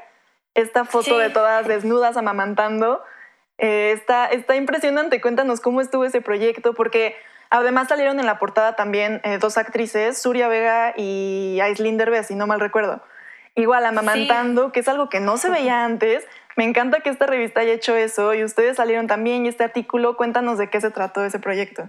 [0.54, 3.02] Esta foto de todas desnudas amamantando.
[3.62, 5.20] Eh, está, está impresionante.
[5.20, 7.16] Cuéntanos cómo estuvo ese proyecto, porque
[7.48, 12.34] además salieron en la portada también eh, dos actrices, Surya Vega y Aislinn Derbez, si
[12.34, 13.00] no mal recuerdo.
[13.54, 16.26] Igual amamantando, que es algo que no se veía antes.
[16.56, 20.16] Me encanta que esta revista haya hecho eso y ustedes salieron también y este artículo,
[20.16, 21.88] cuéntanos de qué se trató ese proyecto.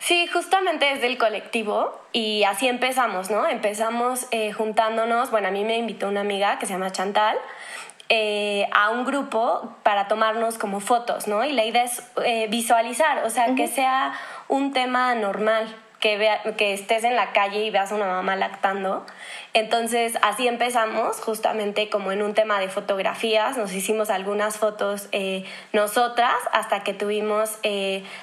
[0.00, 3.48] Sí, justamente es del colectivo y así empezamos, ¿no?
[3.48, 7.36] Empezamos eh, juntándonos, bueno, a mí me invitó una amiga que se llama Chantal,
[8.10, 11.44] eh, a un grupo para tomarnos como fotos, ¿no?
[11.44, 14.14] Y la idea es eh, visualizar, o sea, que sea
[14.48, 18.34] un tema normal, que, vea, que estés en la calle y veas a una mamá
[18.36, 19.04] lactando.
[19.52, 25.44] Entonces, así empezamos, justamente como en un tema de fotografías, nos hicimos algunas fotos eh,
[25.74, 27.58] nosotras hasta que tuvimos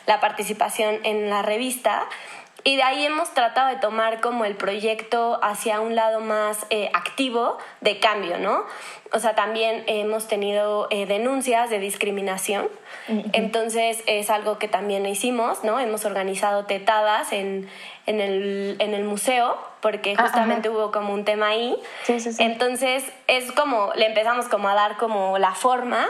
[0.08, 2.08] la participación en la revista.
[2.68, 6.90] Y de ahí hemos tratado de tomar como el proyecto hacia un lado más eh,
[6.96, 8.66] activo de cambio, ¿no?
[9.16, 12.68] O sea, también hemos tenido eh, denuncias de discriminación.
[13.32, 15.80] Entonces es algo que también hicimos, ¿no?
[15.80, 17.70] Hemos organizado tetadas en,
[18.08, 21.78] en, el, en el museo porque ah, justamente hubo como un tema ahí.
[22.04, 22.44] Sí, sí, sí.
[22.44, 26.08] Entonces es como, le empezamos como a dar como la forma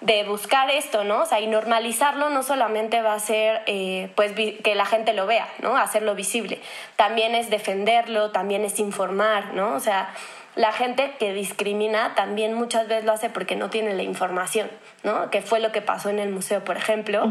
[0.00, 1.22] de buscar esto, ¿no?
[1.22, 5.26] O sea, y normalizarlo no solamente va a ser, eh, pues, que la gente lo
[5.26, 5.76] vea, ¿no?
[5.76, 6.60] Hacerlo visible.
[6.96, 9.74] También es defenderlo, también es informar, ¿no?
[9.74, 10.10] O sea,
[10.56, 14.70] la gente que discrimina también muchas veces lo hace porque no tiene la información,
[15.02, 15.30] ¿no?
[15.30, 17.24] Que fue lo que pasó en el museo, por ejemplo.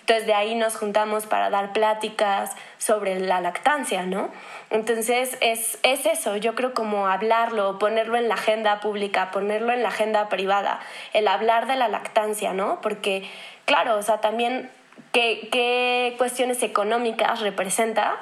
[0.00, 4.30] Entonces de ahí nos juntamos para dar pláticas sobre la lactancia, ¿no?
[4.70, 9.84] Entonces es, es eso, yo creo como hablarlo, ponerlo en la agenda pública, ponerlo en
[9.84, 10.80] la agenda privada,
[11.12, 12.80] el hablar de la lactancia, ¿no?
[12.80, 13.30] Porque,
[13.64, 14.68] claro, o sea, también
[15.12, 18.16] qué, qué cuestiones económicas representa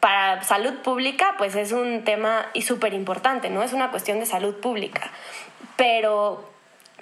[0.00, 3.62] para salud pública, pues es un tema súper importante, ¿no?
[3.62, 5.10] Es una cuestión de salud pública.
[5.76, 6.50] Pero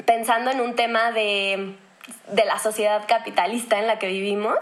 [0.05, 1.77] pensando en un tema de,
[2.29, 4.59] de la sociedad capitalista en la que vivimos,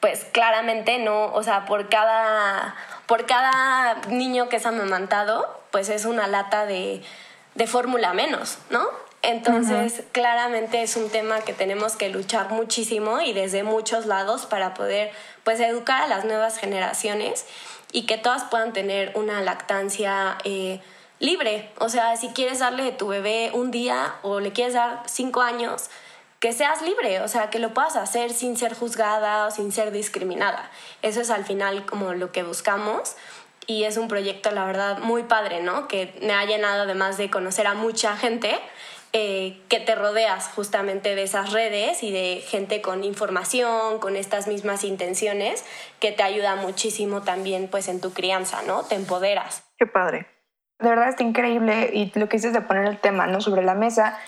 [0.00, 2.74] pues claramente no, o sea, por cada,
[3.06, 7.02] por cada niño que es amamantado, pues es una lata de,
[7.54, 8.84] de fórmula menos, ¿no?
[9.22, 14.74] Entonces, claramente es un tema que tenemos que luchar muchísimo y desde muchos lados para
[14.74, 15.12] poder,
[15.44, 17.46] pues, educar a las nuevas generaciones
[17.92, 20.80] y que todas puedan tener una lactancia eh,
[21.18, 21.70] libre.
[21.78, 25.42] O sea, si quieres darle de tu bebé un día o le quieres dar cinco
[25.42, 25.90] años,
[26.40, 29.92] que seas libre, o sea, que lo puedas hacer sin ser juzgada o sin ser
[29.92, 30.68] discriminada.
[31.00, 33.14] Eso es al final como lo que buscamos
[33.68, 35.86] y es un proyecto, la verdad, muy padre, ¿no?
[35.86, 38.58] Que me ha llenado además de conocer a mucha gente.
[39.14, 44.46] Eh, que te rodeas justamente de esas redes y de gente con información, con estas
[44.46, 45.66] mismas intenciones,
[46.00, 48.84] que te ayuda muchísimo también pues en tu crianza, ¿no?
[48.84, 49.64] Te empoderas.
[49.76, 50.26] Qué padre.
[50.78, 53.42] De verdad está increíble y lo que dices de poner el tema, ¿no?
[53.42, 54.18] Sobre la mesa.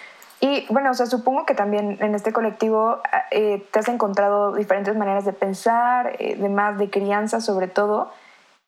[0.41, 4.95] Y bueno, o sea, supongo que también en este colectivo eh, te has encontrado diferentes
[4.95, 8.13] maneras de pensar, eh, de más de crianza sobre todo.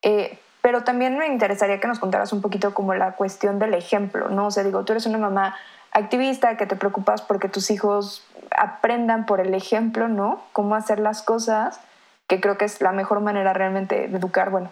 [0.00, 4.30] Eh, pero también me interesaría que nos contaras un poquito como la cuestión del ejemplo,
[4.30, 4.46] ¿no?
[4.46, 5.54] O sea, digo, tú eres una mamá
[5.96, 8.24] activista que te preocupas porque tus hijos
[8.56, 10.42] aprendan por el ejemplo, ¿no?
[10.52, 11.80] Cómo hacer las cosas,
[12.28, 14.70] que creo que es la mejor manera realmente de educar, bueno,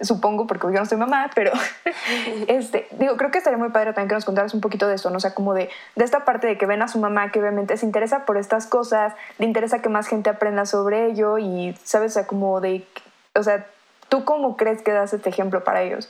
[0.00, 1.52] supongo, porque yo no soy mamá, pero
[2.46, 5.10] este, digo, creo que estaría muy padre también que nos contaras un poquito de eso,
[5.10, 5.16] ¿no?
[5.16, 7.76] O sea, como de, de esta parte de que ven a su mamá que obviamente
[7.76, 12.12] se interesa por estas cosas, le interesa que más gente aprenda sobre ello y, ¿sabes?
[12.12, 12.86] O sea, como de,
[13.34, 13.66] o sea,
[14.08, 16.08] ¿Tú cómo crees que das este ejemplo para ellos?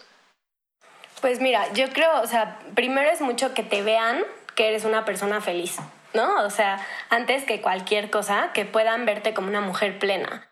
[1.20, 4.22] Pues mira, yo creo, o sea, primero es mucho que te vean
[4.58, 5.76] que eres una persona feliz,
[6.14, 6.42] ¿no?
[6.42, 10.48] O sea, antes que cualquier cosa, que puedan verte como una mujer plena.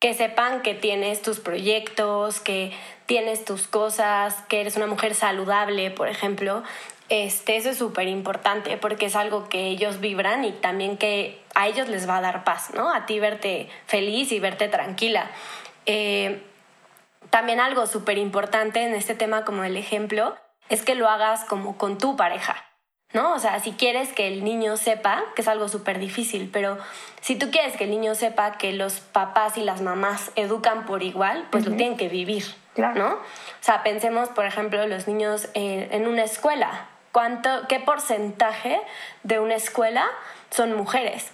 [0.00, 2.72] Que sepan que tienes tus proyectos, que
[3.04, 6.62] tienes tus cosas, que eres una mujer saludable, por ejemplo.
[7.10, 11.68] Este, eso es súper importante porque es algo que ellos vibran y también que a
[11.68, 12.90] ellos les va a dar paz, ¿no?
[12.90, 15.30] A ti verte feliz y verte tranquila.
[15.84, 16.42] Eh,
[17.28, 20.38] también algo súper importante en este tema como el ejemplo
[20.70, 22.71] es que lo hagas como con tu pareja,
[23.12, 23.32] ¿no?
[23.34, 26.78] O sea, si quieres que el niño sepa, que es algo súper difícil, pero
[27.20, 31.02] si tú quieres que el niño sepa que los papás y las mamás educan por
[31.02, 32.44] igual, pues lo tienen que vivir,
[32.76, 33.14] ¿no?
[33.14, 33.18] O
[33.60, 36.86] sea, pensemos, por ejemplo, los niños en, en una escuela.
[37.12, 38.80] ¿Cuánto, ¿Qué porcentaje
[39.22, 40.06] de una escuela
[40.50, 41.32] son mujeres?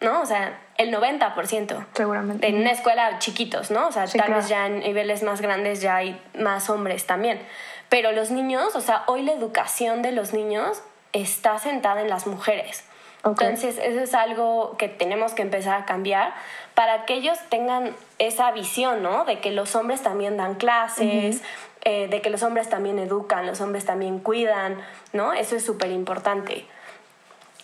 [0.00, 0.20] ¿no?
[0.20, 1.86] O sea, el 90%.
[1.94, 2.46] Seguramente.
[2.46, 3.88] En una escuela chiquitos, ¿no?
[3.88, 7.40] O sea, tal vez ya en niveles más grandes ya hay más hombres también.
[7.88, 10.82] Pero los niños, o sea, hoy la educación de los niños
[11.12, 12.84] está sentada en las mujeres.
[13.24, 16.32] Entonces, eso es algo que tenemos que empezar a cambiar
[16.74, 19.24] para que ellos tengan esa visión, ¿no?
[19.24, 21.42] De que los hombres también dan clases,
[21.84, 24.80] eh, de que los hombres también educan, los hombres también cuidan,
[25.12, 25.32] ¿no?
[25.32, 26.66] Eso es súper importante.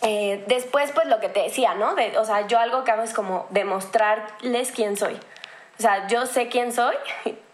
[0.01, 1.95] Eh, después, pues lo que te decía, ¿no?
[1.95, 5.13] De, o sea, yo algo que hago es como demostrarles quién soy.
[5.79, 6.95] O sea, yo sé quién soy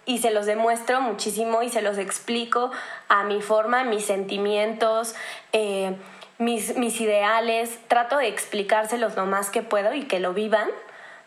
[0.09, 2.71] y se los demuestro muchísimo y se los explico
[3.09, 5.13] a mi forma, mis sentimientos,
[5.53, 5.95] eh,
[6.39, 7.77] mis, mis ideales.
[7.87, 10.67] Trato de explicárselos lo más que puedo y que lo vivan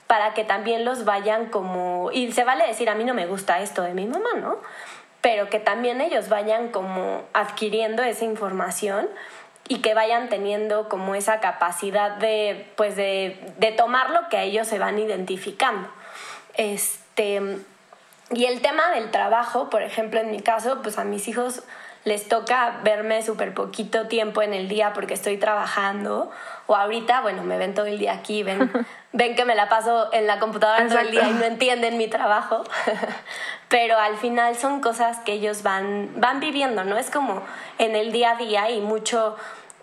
[0.08, 2.10] para que también los vayan como...
[2.12, 4.56] Y se vale decir, a mí no me gusta esto de mi mamá, ¿no?
[5.20, 9.08] Pero que también ellos vayan como adquiriendo esa información
[9.68, 14.66] y que vayan teniendo como esa capacidad de, pues de, de tomar lo que ellos
[14.66, 15.88] se van identificando.
[16.54, 17.62] Este,
[18.32, 21.62] y el tema del trabajo, por ejemplo, en mi caso, pues a mis hijos
[22.04, 26.30] les toca verme súper poquito tiempo en el día porque estoy trabajando.
[26.66, 28.72] O ahorita, bueno, me ven todo el día aquí, ven,
[29.12, 32.08] ven que me la paso en la computadora todo el día y no entienden mi
[32.08, 32.64] trabajo.
[33.68, 36.96] Pero al final son cosas que ellos van, van viviendo, ¿no?
[36.96, 37.42] Es como
[37.78, 39.36] en el día a día y mucho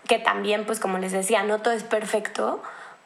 [0.06, 2.62] que también, pues como les decía, no todo es perfecto,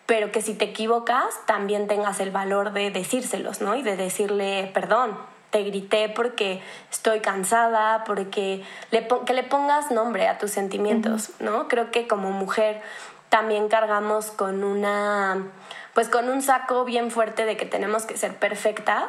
[0.07, 3.75] pero que si te equivocas, también tengas el valor de decírselos, ¿no?
[3.75, 5.17] Y de decirle, perdón,
[5.55, 11.69] te grité porque estoy cansada, porque le, que le pongas nombre a tus sentimientos, ¿no?
[11.69, 12.83] Creo que como mujer
[13.29, 15.47] también cargamos con una,
[15.93, 19.07] pues con un saco bien fuerte de que tenemos que ser perfectas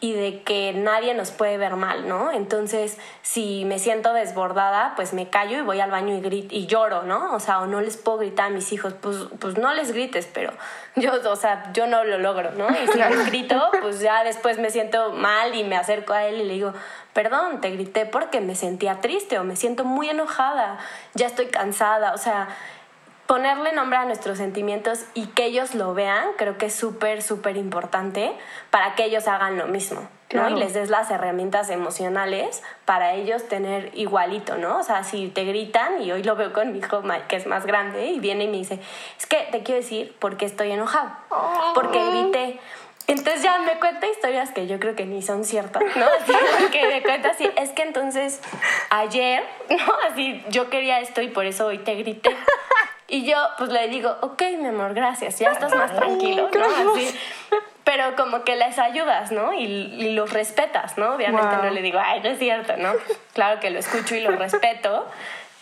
[0.00, 2.30] y de que nadie nos puede ver mal, ¿no?
[2.30, 6.66] Entonces, si me siento desbordada, pues me callo y voy al baño y grito y
[6.66, 7.34] lloro, ¿no?
[7.34, 10.28] O sea, o no les puedo gritar a mis hijos, pues, pues no les grites,
[10.32, 10.52] pero
[10.96, 12.68] yo, o sea, yo no lo logro, ¿no?
[12.70, 16.40] Y si les grito, pues ya después me siento mal y me acerco a él
[16.40, 16.74] y le digo,
[17.14, 20.78] perdón, te grité porque me sentía triste o me siento muy enojada,
[21.14, 22.48] ya estoy cansada, o sea,
[23.26, 27.56] ponerle nombre a nuestros sentimientos y que ellos lo vean, creo que es súper, súper
[27.56, 28.32] importante
[28.70, 30.08] para que ellos hagan lo mismo.
[30.32, 30.48] ¿no?
[30.50, 34.78] Y les des las herramientas emocionales para ellos tener igualito, ¿no?
[34.78, 37.64] O sea, si te gritan, y hoy lo veo con mi hijo que es más
[37.64, 38.80] grande, y viene y me dice,
[39.16, 41.10] es que te quiero decir porque estoy enojado,
[41.74, 42.58] porque grité.
[43.08, 46.06] Entonces ya me cuenta historias que yo creo que ni son ciertas, ¿no?
[46.20, 48.40] Así que me cuenta así, es que entonces
[48.90, 49.94] ayer, ¿no?
[50.10, 52.36] Así yo quería esto y por eso hoy te grité.
[53.08, 56.92] Y yo pues le digo, ok, mi amor, gracias, ya estás más tranquilo, ¿no?
[56.92, 57.16] Así.
[57.84, 59.52] Pero como que les ayudas, ¿no?
[59.52, 61.14] Y, los respetas, ¿no?
[61.14, 62.94] Obviamente no le digo, ay, no es cierto, ¿no?
[63.32, 65.06] Claro que lo escucho y lo respeto.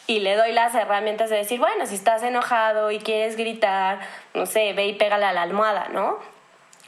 [0.06, 4.00] y le doy las herramientas de decir, bueno, si estás enojado y quieres gritar,
[4.32, 6.18] no sé, ve y pégale a la almohada, ¿no?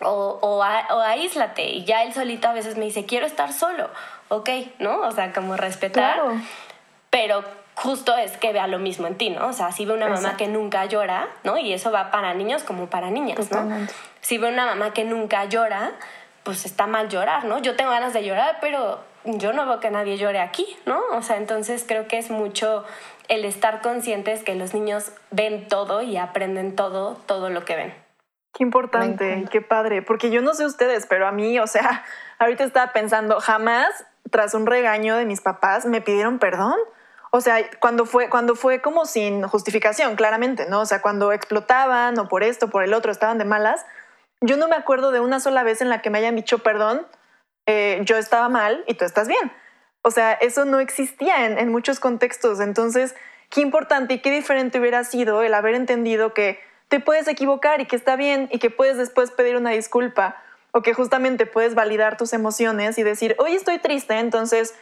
[0.02, 1.64] O, o, a- o aíslate.
[1.70, 3.88] Y ya él solito a veces me dice, quiero estar solo.
[4.28, 5.00] Ok, ¿no?
[5.00, 6.14] O sea, como respetar.
[6.14, 6.32] Claro.
[7.10, 7.44] Pero
[7.76, 9.46] justo es que vea lo mismo en ti, ¿no?
[9.46, 10.38] O sea, si ve una mamá Exacto.
[10.38, 11.56] que nunca llora, ¿no?
[11.58, 13.86] Y eso va para niños como para niñas, ¿no?
[14.20, 15.92] Si ve una mamá que nunca llora,
[16.42, 17.58] pues está mal llorar, ¿no?
[17.58, 21.00] Yo tengo ganas de llorar, pero yo no veo que nadie llore aquí, ¿no?
[21.12, 22.84] O sea, entonces creo que es mucho
[23.28, 28.05] el estar conscientes que los niños ven todo y aprenden todo, todo lo que ven.
[28.56, 32.04] Qué importante y qué padre, porque yo no sé ustedes, pero a mí, o sea,
[32.38, 36.76] ahorita estaba pensando, jamás tras un regaño de mis papás me pidieron perdón.
[37.32, 40.80] O sea, cuando fue, cuando fue como sin justificación, claramente, ¿no?
[40.80, 43.84] O sea, cuando explotaban o por esto, por el otro, estaban de malas,
[44.40, 47.06] yo no me acuerdo de una sola vez en la que me hayan dicho perdón,
[47.66, 49.52] eh, yo estaba mal y tú estás bien.
[50.00, 52.60] O sea, eso no existía en, en muchos contextos.
[52.60, 53.14] Entonces,
[53.50, 57.86] qué importante y qué diferente hubiera sido el haber entendido que te puedes equivocar y
[57.86, 60.36] que está bien y que puedes después pedir una disculpa
[60.72, 64.74] o que justamente puedes validar tus emociones y decir, hoy estoy triste, entonces,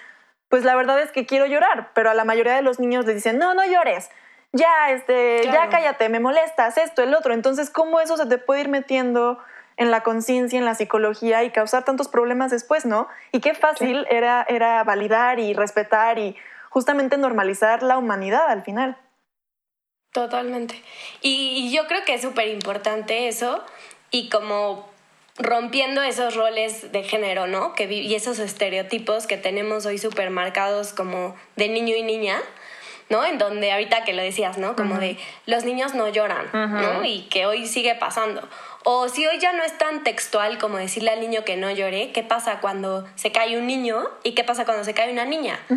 [0.48, 3.16] pues la verdad es que quiero llorar, pero a la mayoría de los niños les
[3.16, 4.10] dicen, no, no llores,
[4.52, 5.70] ya, este, ya Claro.
[5.70, 7.34] cállate, me molestas, esto, el otro.
[7.34, 9.38] Entonces, ¿cómo eso se te puede ir metiendo
[9.76, 13.08] en la conciencia, en la psicología y causar tantos problemas después, ¿no?
[13.32, 16.36] Y qué fácil era, era validar y respetar y
[16.70, 18.96] justamente normalizar la humanidad al final.
[20.14, 20.80] Totalmente.
[21.22, 23.60] Y, y yo creo que es súper importante eso
[24.12, 24.88] y como
[25.38, 27.74] rompiendo esos roles de género, ¿no?
[27.74, 32.40] Que, vi- y esos estereotipos que tenemos hoy súper marcados como de niño y niña,
[33.08, 33.24] ¿no?
[33.24, 34.76] En donde ahorita que lo decías, ¿no?
[34.76, 36.48] Como de los niños no lloran,
[36.80, 37.04] ¿no?
[37.04, 38.48] Y que hoy sigue pasando.
[38.86, 42.12] O si hoy ya no es tan textual como decirle al niño que no llore,
[42.12, 45.58] ¿qué pasa cuando se cae un niño y qué pasa cuando se cae una niña?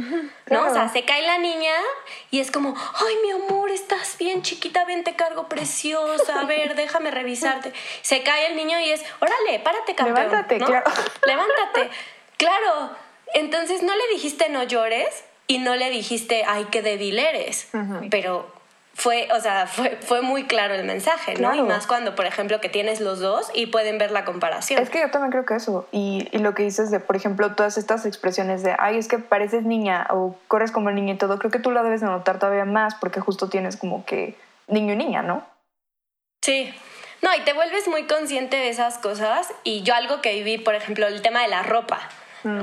[0.52, 0.68] ¿No?
[0.68, 1.72] O sea, se cae la niña
[2.32, 6.76] y es como, ay, mi amor, estás bien chiquita, ven, te cargo preciosa, a ver,
[6.76, 7.72] déjame revisarte.
[8.02, 10.28] Se cae el niño y es, órale, párate, campeón.
[10.28, 10.66] Levántate, ¿no?
[10.66, 10.92] claro.
[11.26, 11.90] Levántate.
[12.36, 12.92] Claro.
[13.34, 17.70] Entonces no le dijiste no llores y no le dijiste, ay, qué débil eres.
[18.12, 18.52] Pero
[18.98, 21.52] fue, o sea, fue, fue muy claro el mensaje, ¿no?
[21.52, 21.58] Claro.
[21.58, 24.82] Y más cuando, por ejemplo, que tienes los dos y pueden ver la comparación.
[24.82, 25.88] Es que yo también creo que eso.
[25.92, 29.20] Y, y lo que dices de, por ejemplo, todas estas expresiones de, ay, es que
[29.20, 32.40] pareces niña o corres como niña y todo, creo que tú la debes de notar
[32.40, 34.36] todavía más porque justo tienes como que
[34.68, 35.46] niño y niña, ¿no?
[36.42, 36.74] Sí.
[37.22, 39.54] No, y te vuelves muy consciente de esas cosas.
[39.64, 42.00] Y yo algo que viví, por ejemplo, el tema de la ropa,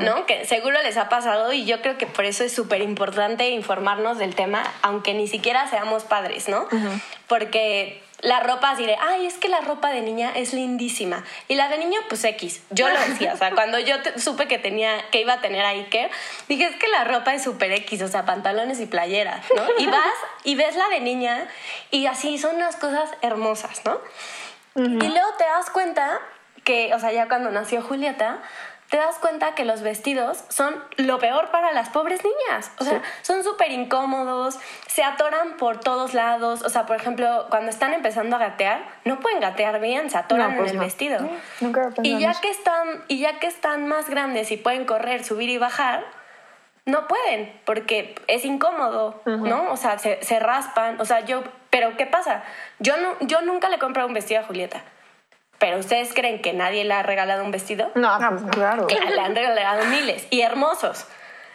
[0.04, 0.26] ¿no?
[0.26, 4.18] Que seguro les ha pasado y yo creo que por eso es súper importante informarnos
[4.18, 6.66] del tema, aunque ni siquiera seamos padres, ¿no?
[7.28, 11.24] Porque la ropa así de, ay, es que la ropa de niña es lindísima.
[11.48, 12.62] Y la de niño, pues X.
[12.70, 15.64] Yo lo decía, o sea, cuando yo te- supe que tenía, que iba a tener
[15.64, 16.10] a Iker,
[16.48, 19.62] dije, es que la ropa es súper X, o sea, pantalones y playeras, ¿no?
[19.78, 20.14] Y vas
[20.44, 21.48] y ves la de niña
[21.90, 23.98] y así son unas cosas hermosas, ¿no?
[24.76, 26.18] Y luego te das cuenta
[26.64, 28.38] que, o sea, ya cuando nació Julieta,
[28.90, 32.70] te das cuenta que los vestidos son lo peor para las pobres niñas.
[32.78, 36.62] O sea, son súper incómodos, se atoran por todos lados.
[36.62, 40.52] O sea, por ejemplo, cuando están empezando a gatear, no pueden gatear bien, se atoran
[40.52, 40.84] No, pues en el no.
[40.84, 41.18] vestido.
[41.60, 45.24] Nunca Y en ya que están, y ya que están más grandes y pueden correr,
[45.24, 46.04] subir y bajar,
[46.86, 49.72] no pueden, porque es incómodo, ¿no?
[49.72, 51.00] O sea, se, se raspan.
[51.00, 52.44] O sea, yo, pero ¿qué pasa?
[52.78, 54.82] Yo no, yo nunca le he comprado un vestido a Julieta.
[55.64, 57.90] Pero ustedes creen que nadie le ha regalado un vestido?
[57.94, 58.86] No, pues claro.
[58.86, 61.06] Le han regalado miles y hermosos.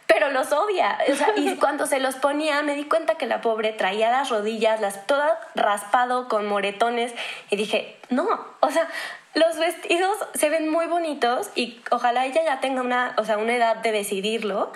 [0.07, 0.97] Pero los odia.
[1.12, 4.32] O sea, y cuando se los ponía, me di cuenta que la pobre traía las
[4.32, 7.14] rodillas, las todas raspado con moretones.
[7.51, 8.28] Y dije, no,
[8.62, 8.88] o sea,
[9.36, 13.53] los vestidos se ven muy bonitos y ojalá ella ya tenga una, o sea, una
[13.53, 14.74] edad de decidirlo.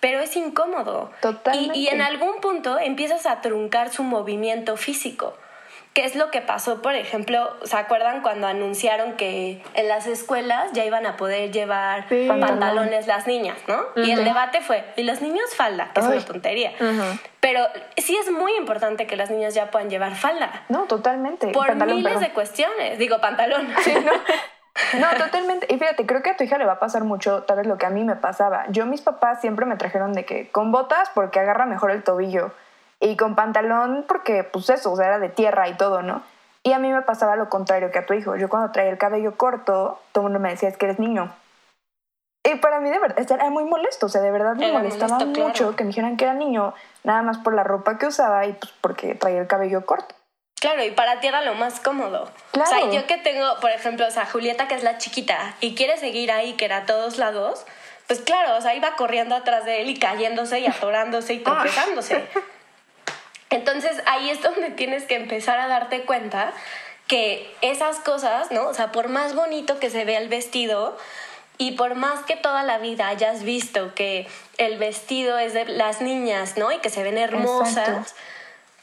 [0.00, 1.10] Pero es incómodo.
[1.20, 1.76] Totalmente.
[1.76, 5.36] Y, y en algún punto empiezas a truncar su movimiento físico.
[5.94, 7.54] ¿Qué es lo que pasó, por ejemplo?
[7.64, 12.26] ¿Se acuerdan cuando anunciaron que en las escuelas ya iban a poder llevar Sí.
[12.28, 13.78] pantalones las niñas, ¿no?
[14.02, 15.90] Y el debate fue, ¿y los niños falda?
[15.92, 16.72] Que es una tontería.
[17.40, 17.66] Pero
[17.98, 20.64] sí es muy importante que las niñas ya puedan llevar falda.
[20.70, 21.48] No, totalmente.
[21.48, 22.28] Por Pantalón, miles perdón.
[22.28, 22.98] de cuestiones.
[22.98, 23.68] Digo, pantalón.
[24.98, 25.66] No, totalmente.
[25.72, 27.76] Y fíjate, creo que a tu hija le va a pasar mucho, tal vez lo
[27.76, 28.64] que a mí me pasaba.
[28.70, 32.52] Yo, mis papás siempre me trajeron de que con botas porque agarra mejor el tobillo
[33.02, 36.22] y con pantalón porque, pues eso, o sea, era de tierra y todo, ¿no?
[36.62, 38.36] Y a mí me pasaba lo contrario que a tu hijo.
[38.36, 41.34] Yo cuando traía el cabello corto, todo el mundo me decía, es que eres niño.
[42.44, 45.14] Y para mí de verdad, era muy molesto, o sea, de verdad me Era molestaba
[45.14, 45.48] molesto, claro.
[45.48, 48.52] mucho que me dijeran que era niño, nada más por la ropa que usaba y
[48.52, 50.14] pues porque traía el cabello corto.
[50.60, 52.30] Claro, y para ti era lo más cómodo.
[52.52, 52.70] Claro.
[52.70, 55.74] O sea, yo que tengo, por ejemplo, o sea, Julieta, que es la chiquita, y
[55.74, 57.66] quiere seguir ahí, que era a todos lados,
[58.06, 62.28] pues claro, o sea, iba corriendo atrás de él y cayéndose y atorándose y tropezándose.
[63.52, 66.52] Entonces ahí es donde tienes que empezar a darte cuenta
[67.06, 68.66] que esas cosas, ¿no?
[68.68, 70.96] O sea, por más bonito que se vea el vestido
[71.58, 74.26] y por más que toda la vida hayas visto que
[74.56, 76.72] el vestido es de las niñas, ¿no?
[76.72, 78.14] Y que se ven hermosas.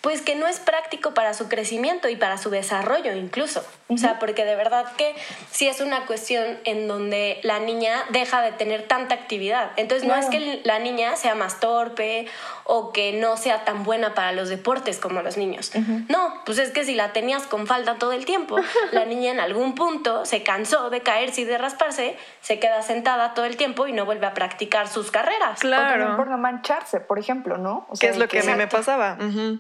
[0.01, 3.65] Pues que no es práctico para su crecimiento y para su desarrollo incluso.
[3.89, 5.15] O sea, porque de verdad que
[5.51, 9.71] sí es una cuestión en donde la niña deja de tener tanta actividad.
[9.77, 12.27] Entonces no es que la niña sea más torpe
[12.65, 15.71] o que no sea tan buena para los deportes como los niños.
[16.07, 18.57] No, pues es que si la tenías con falta todo el tiempo,
[18.91, 23.33] la niña en algún punto se cansó de caerse y de rasparse, se queda sentada
[23.33, 25.57] todo el tiempo y no vuelve a practicar sus carreras.
[25.57, 26.15] O también Claro.
[26.15, 27.87] por no mancharse, por ejemplo, ¿no?
[27.89, 29.17] O ¿Qué es lo que a mí me pasaba?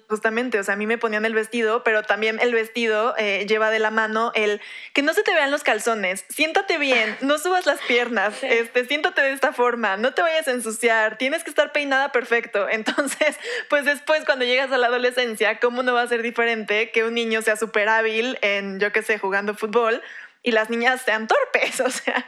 [0.07, 3.71] Justamente, o sea, a mí me ponían el vestido, pero también el vestido eh, lleva
[3.71, 4.61] de la mano el
[4.93, 9.21] que no se te vean los calzones, siéntate bien, no subas las piernas, este, siéntate
[9.21, 12.69] de esta forma, no te vayas a ensuciar, tienes que estar peinada perfecto.
[12.71, 13.35] Entonces,
[13.69, 17.13] pues después cuando llegas a la adolescencia, ¿cómo no va a ser diferente que un
[17.13, 20.01] niño sea súper hábil en, yo qué sé, jugando fútbol
[20.43, 21.79] y las niñas sean torpes?
[21.85, 22.27] O sea,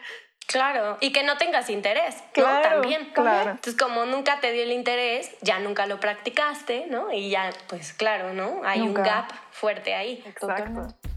[0.51, 2.61] Claro, y que no tengas interés, ¿no?
[2.61, 3.11] También.
[3.13, 3.51] claro.
[3.51, 7.11] Entonces, como nunca te dio el interés, ya nunca lo practicaste, ¿no?
[7.11, 8.61] Y ya, pues claro, ¿no?
[8.65, 9.01] Hay Nunca.
[9.01, 10.23] un gap fuerte ahí.
[10.39, 11.10] Totalmente.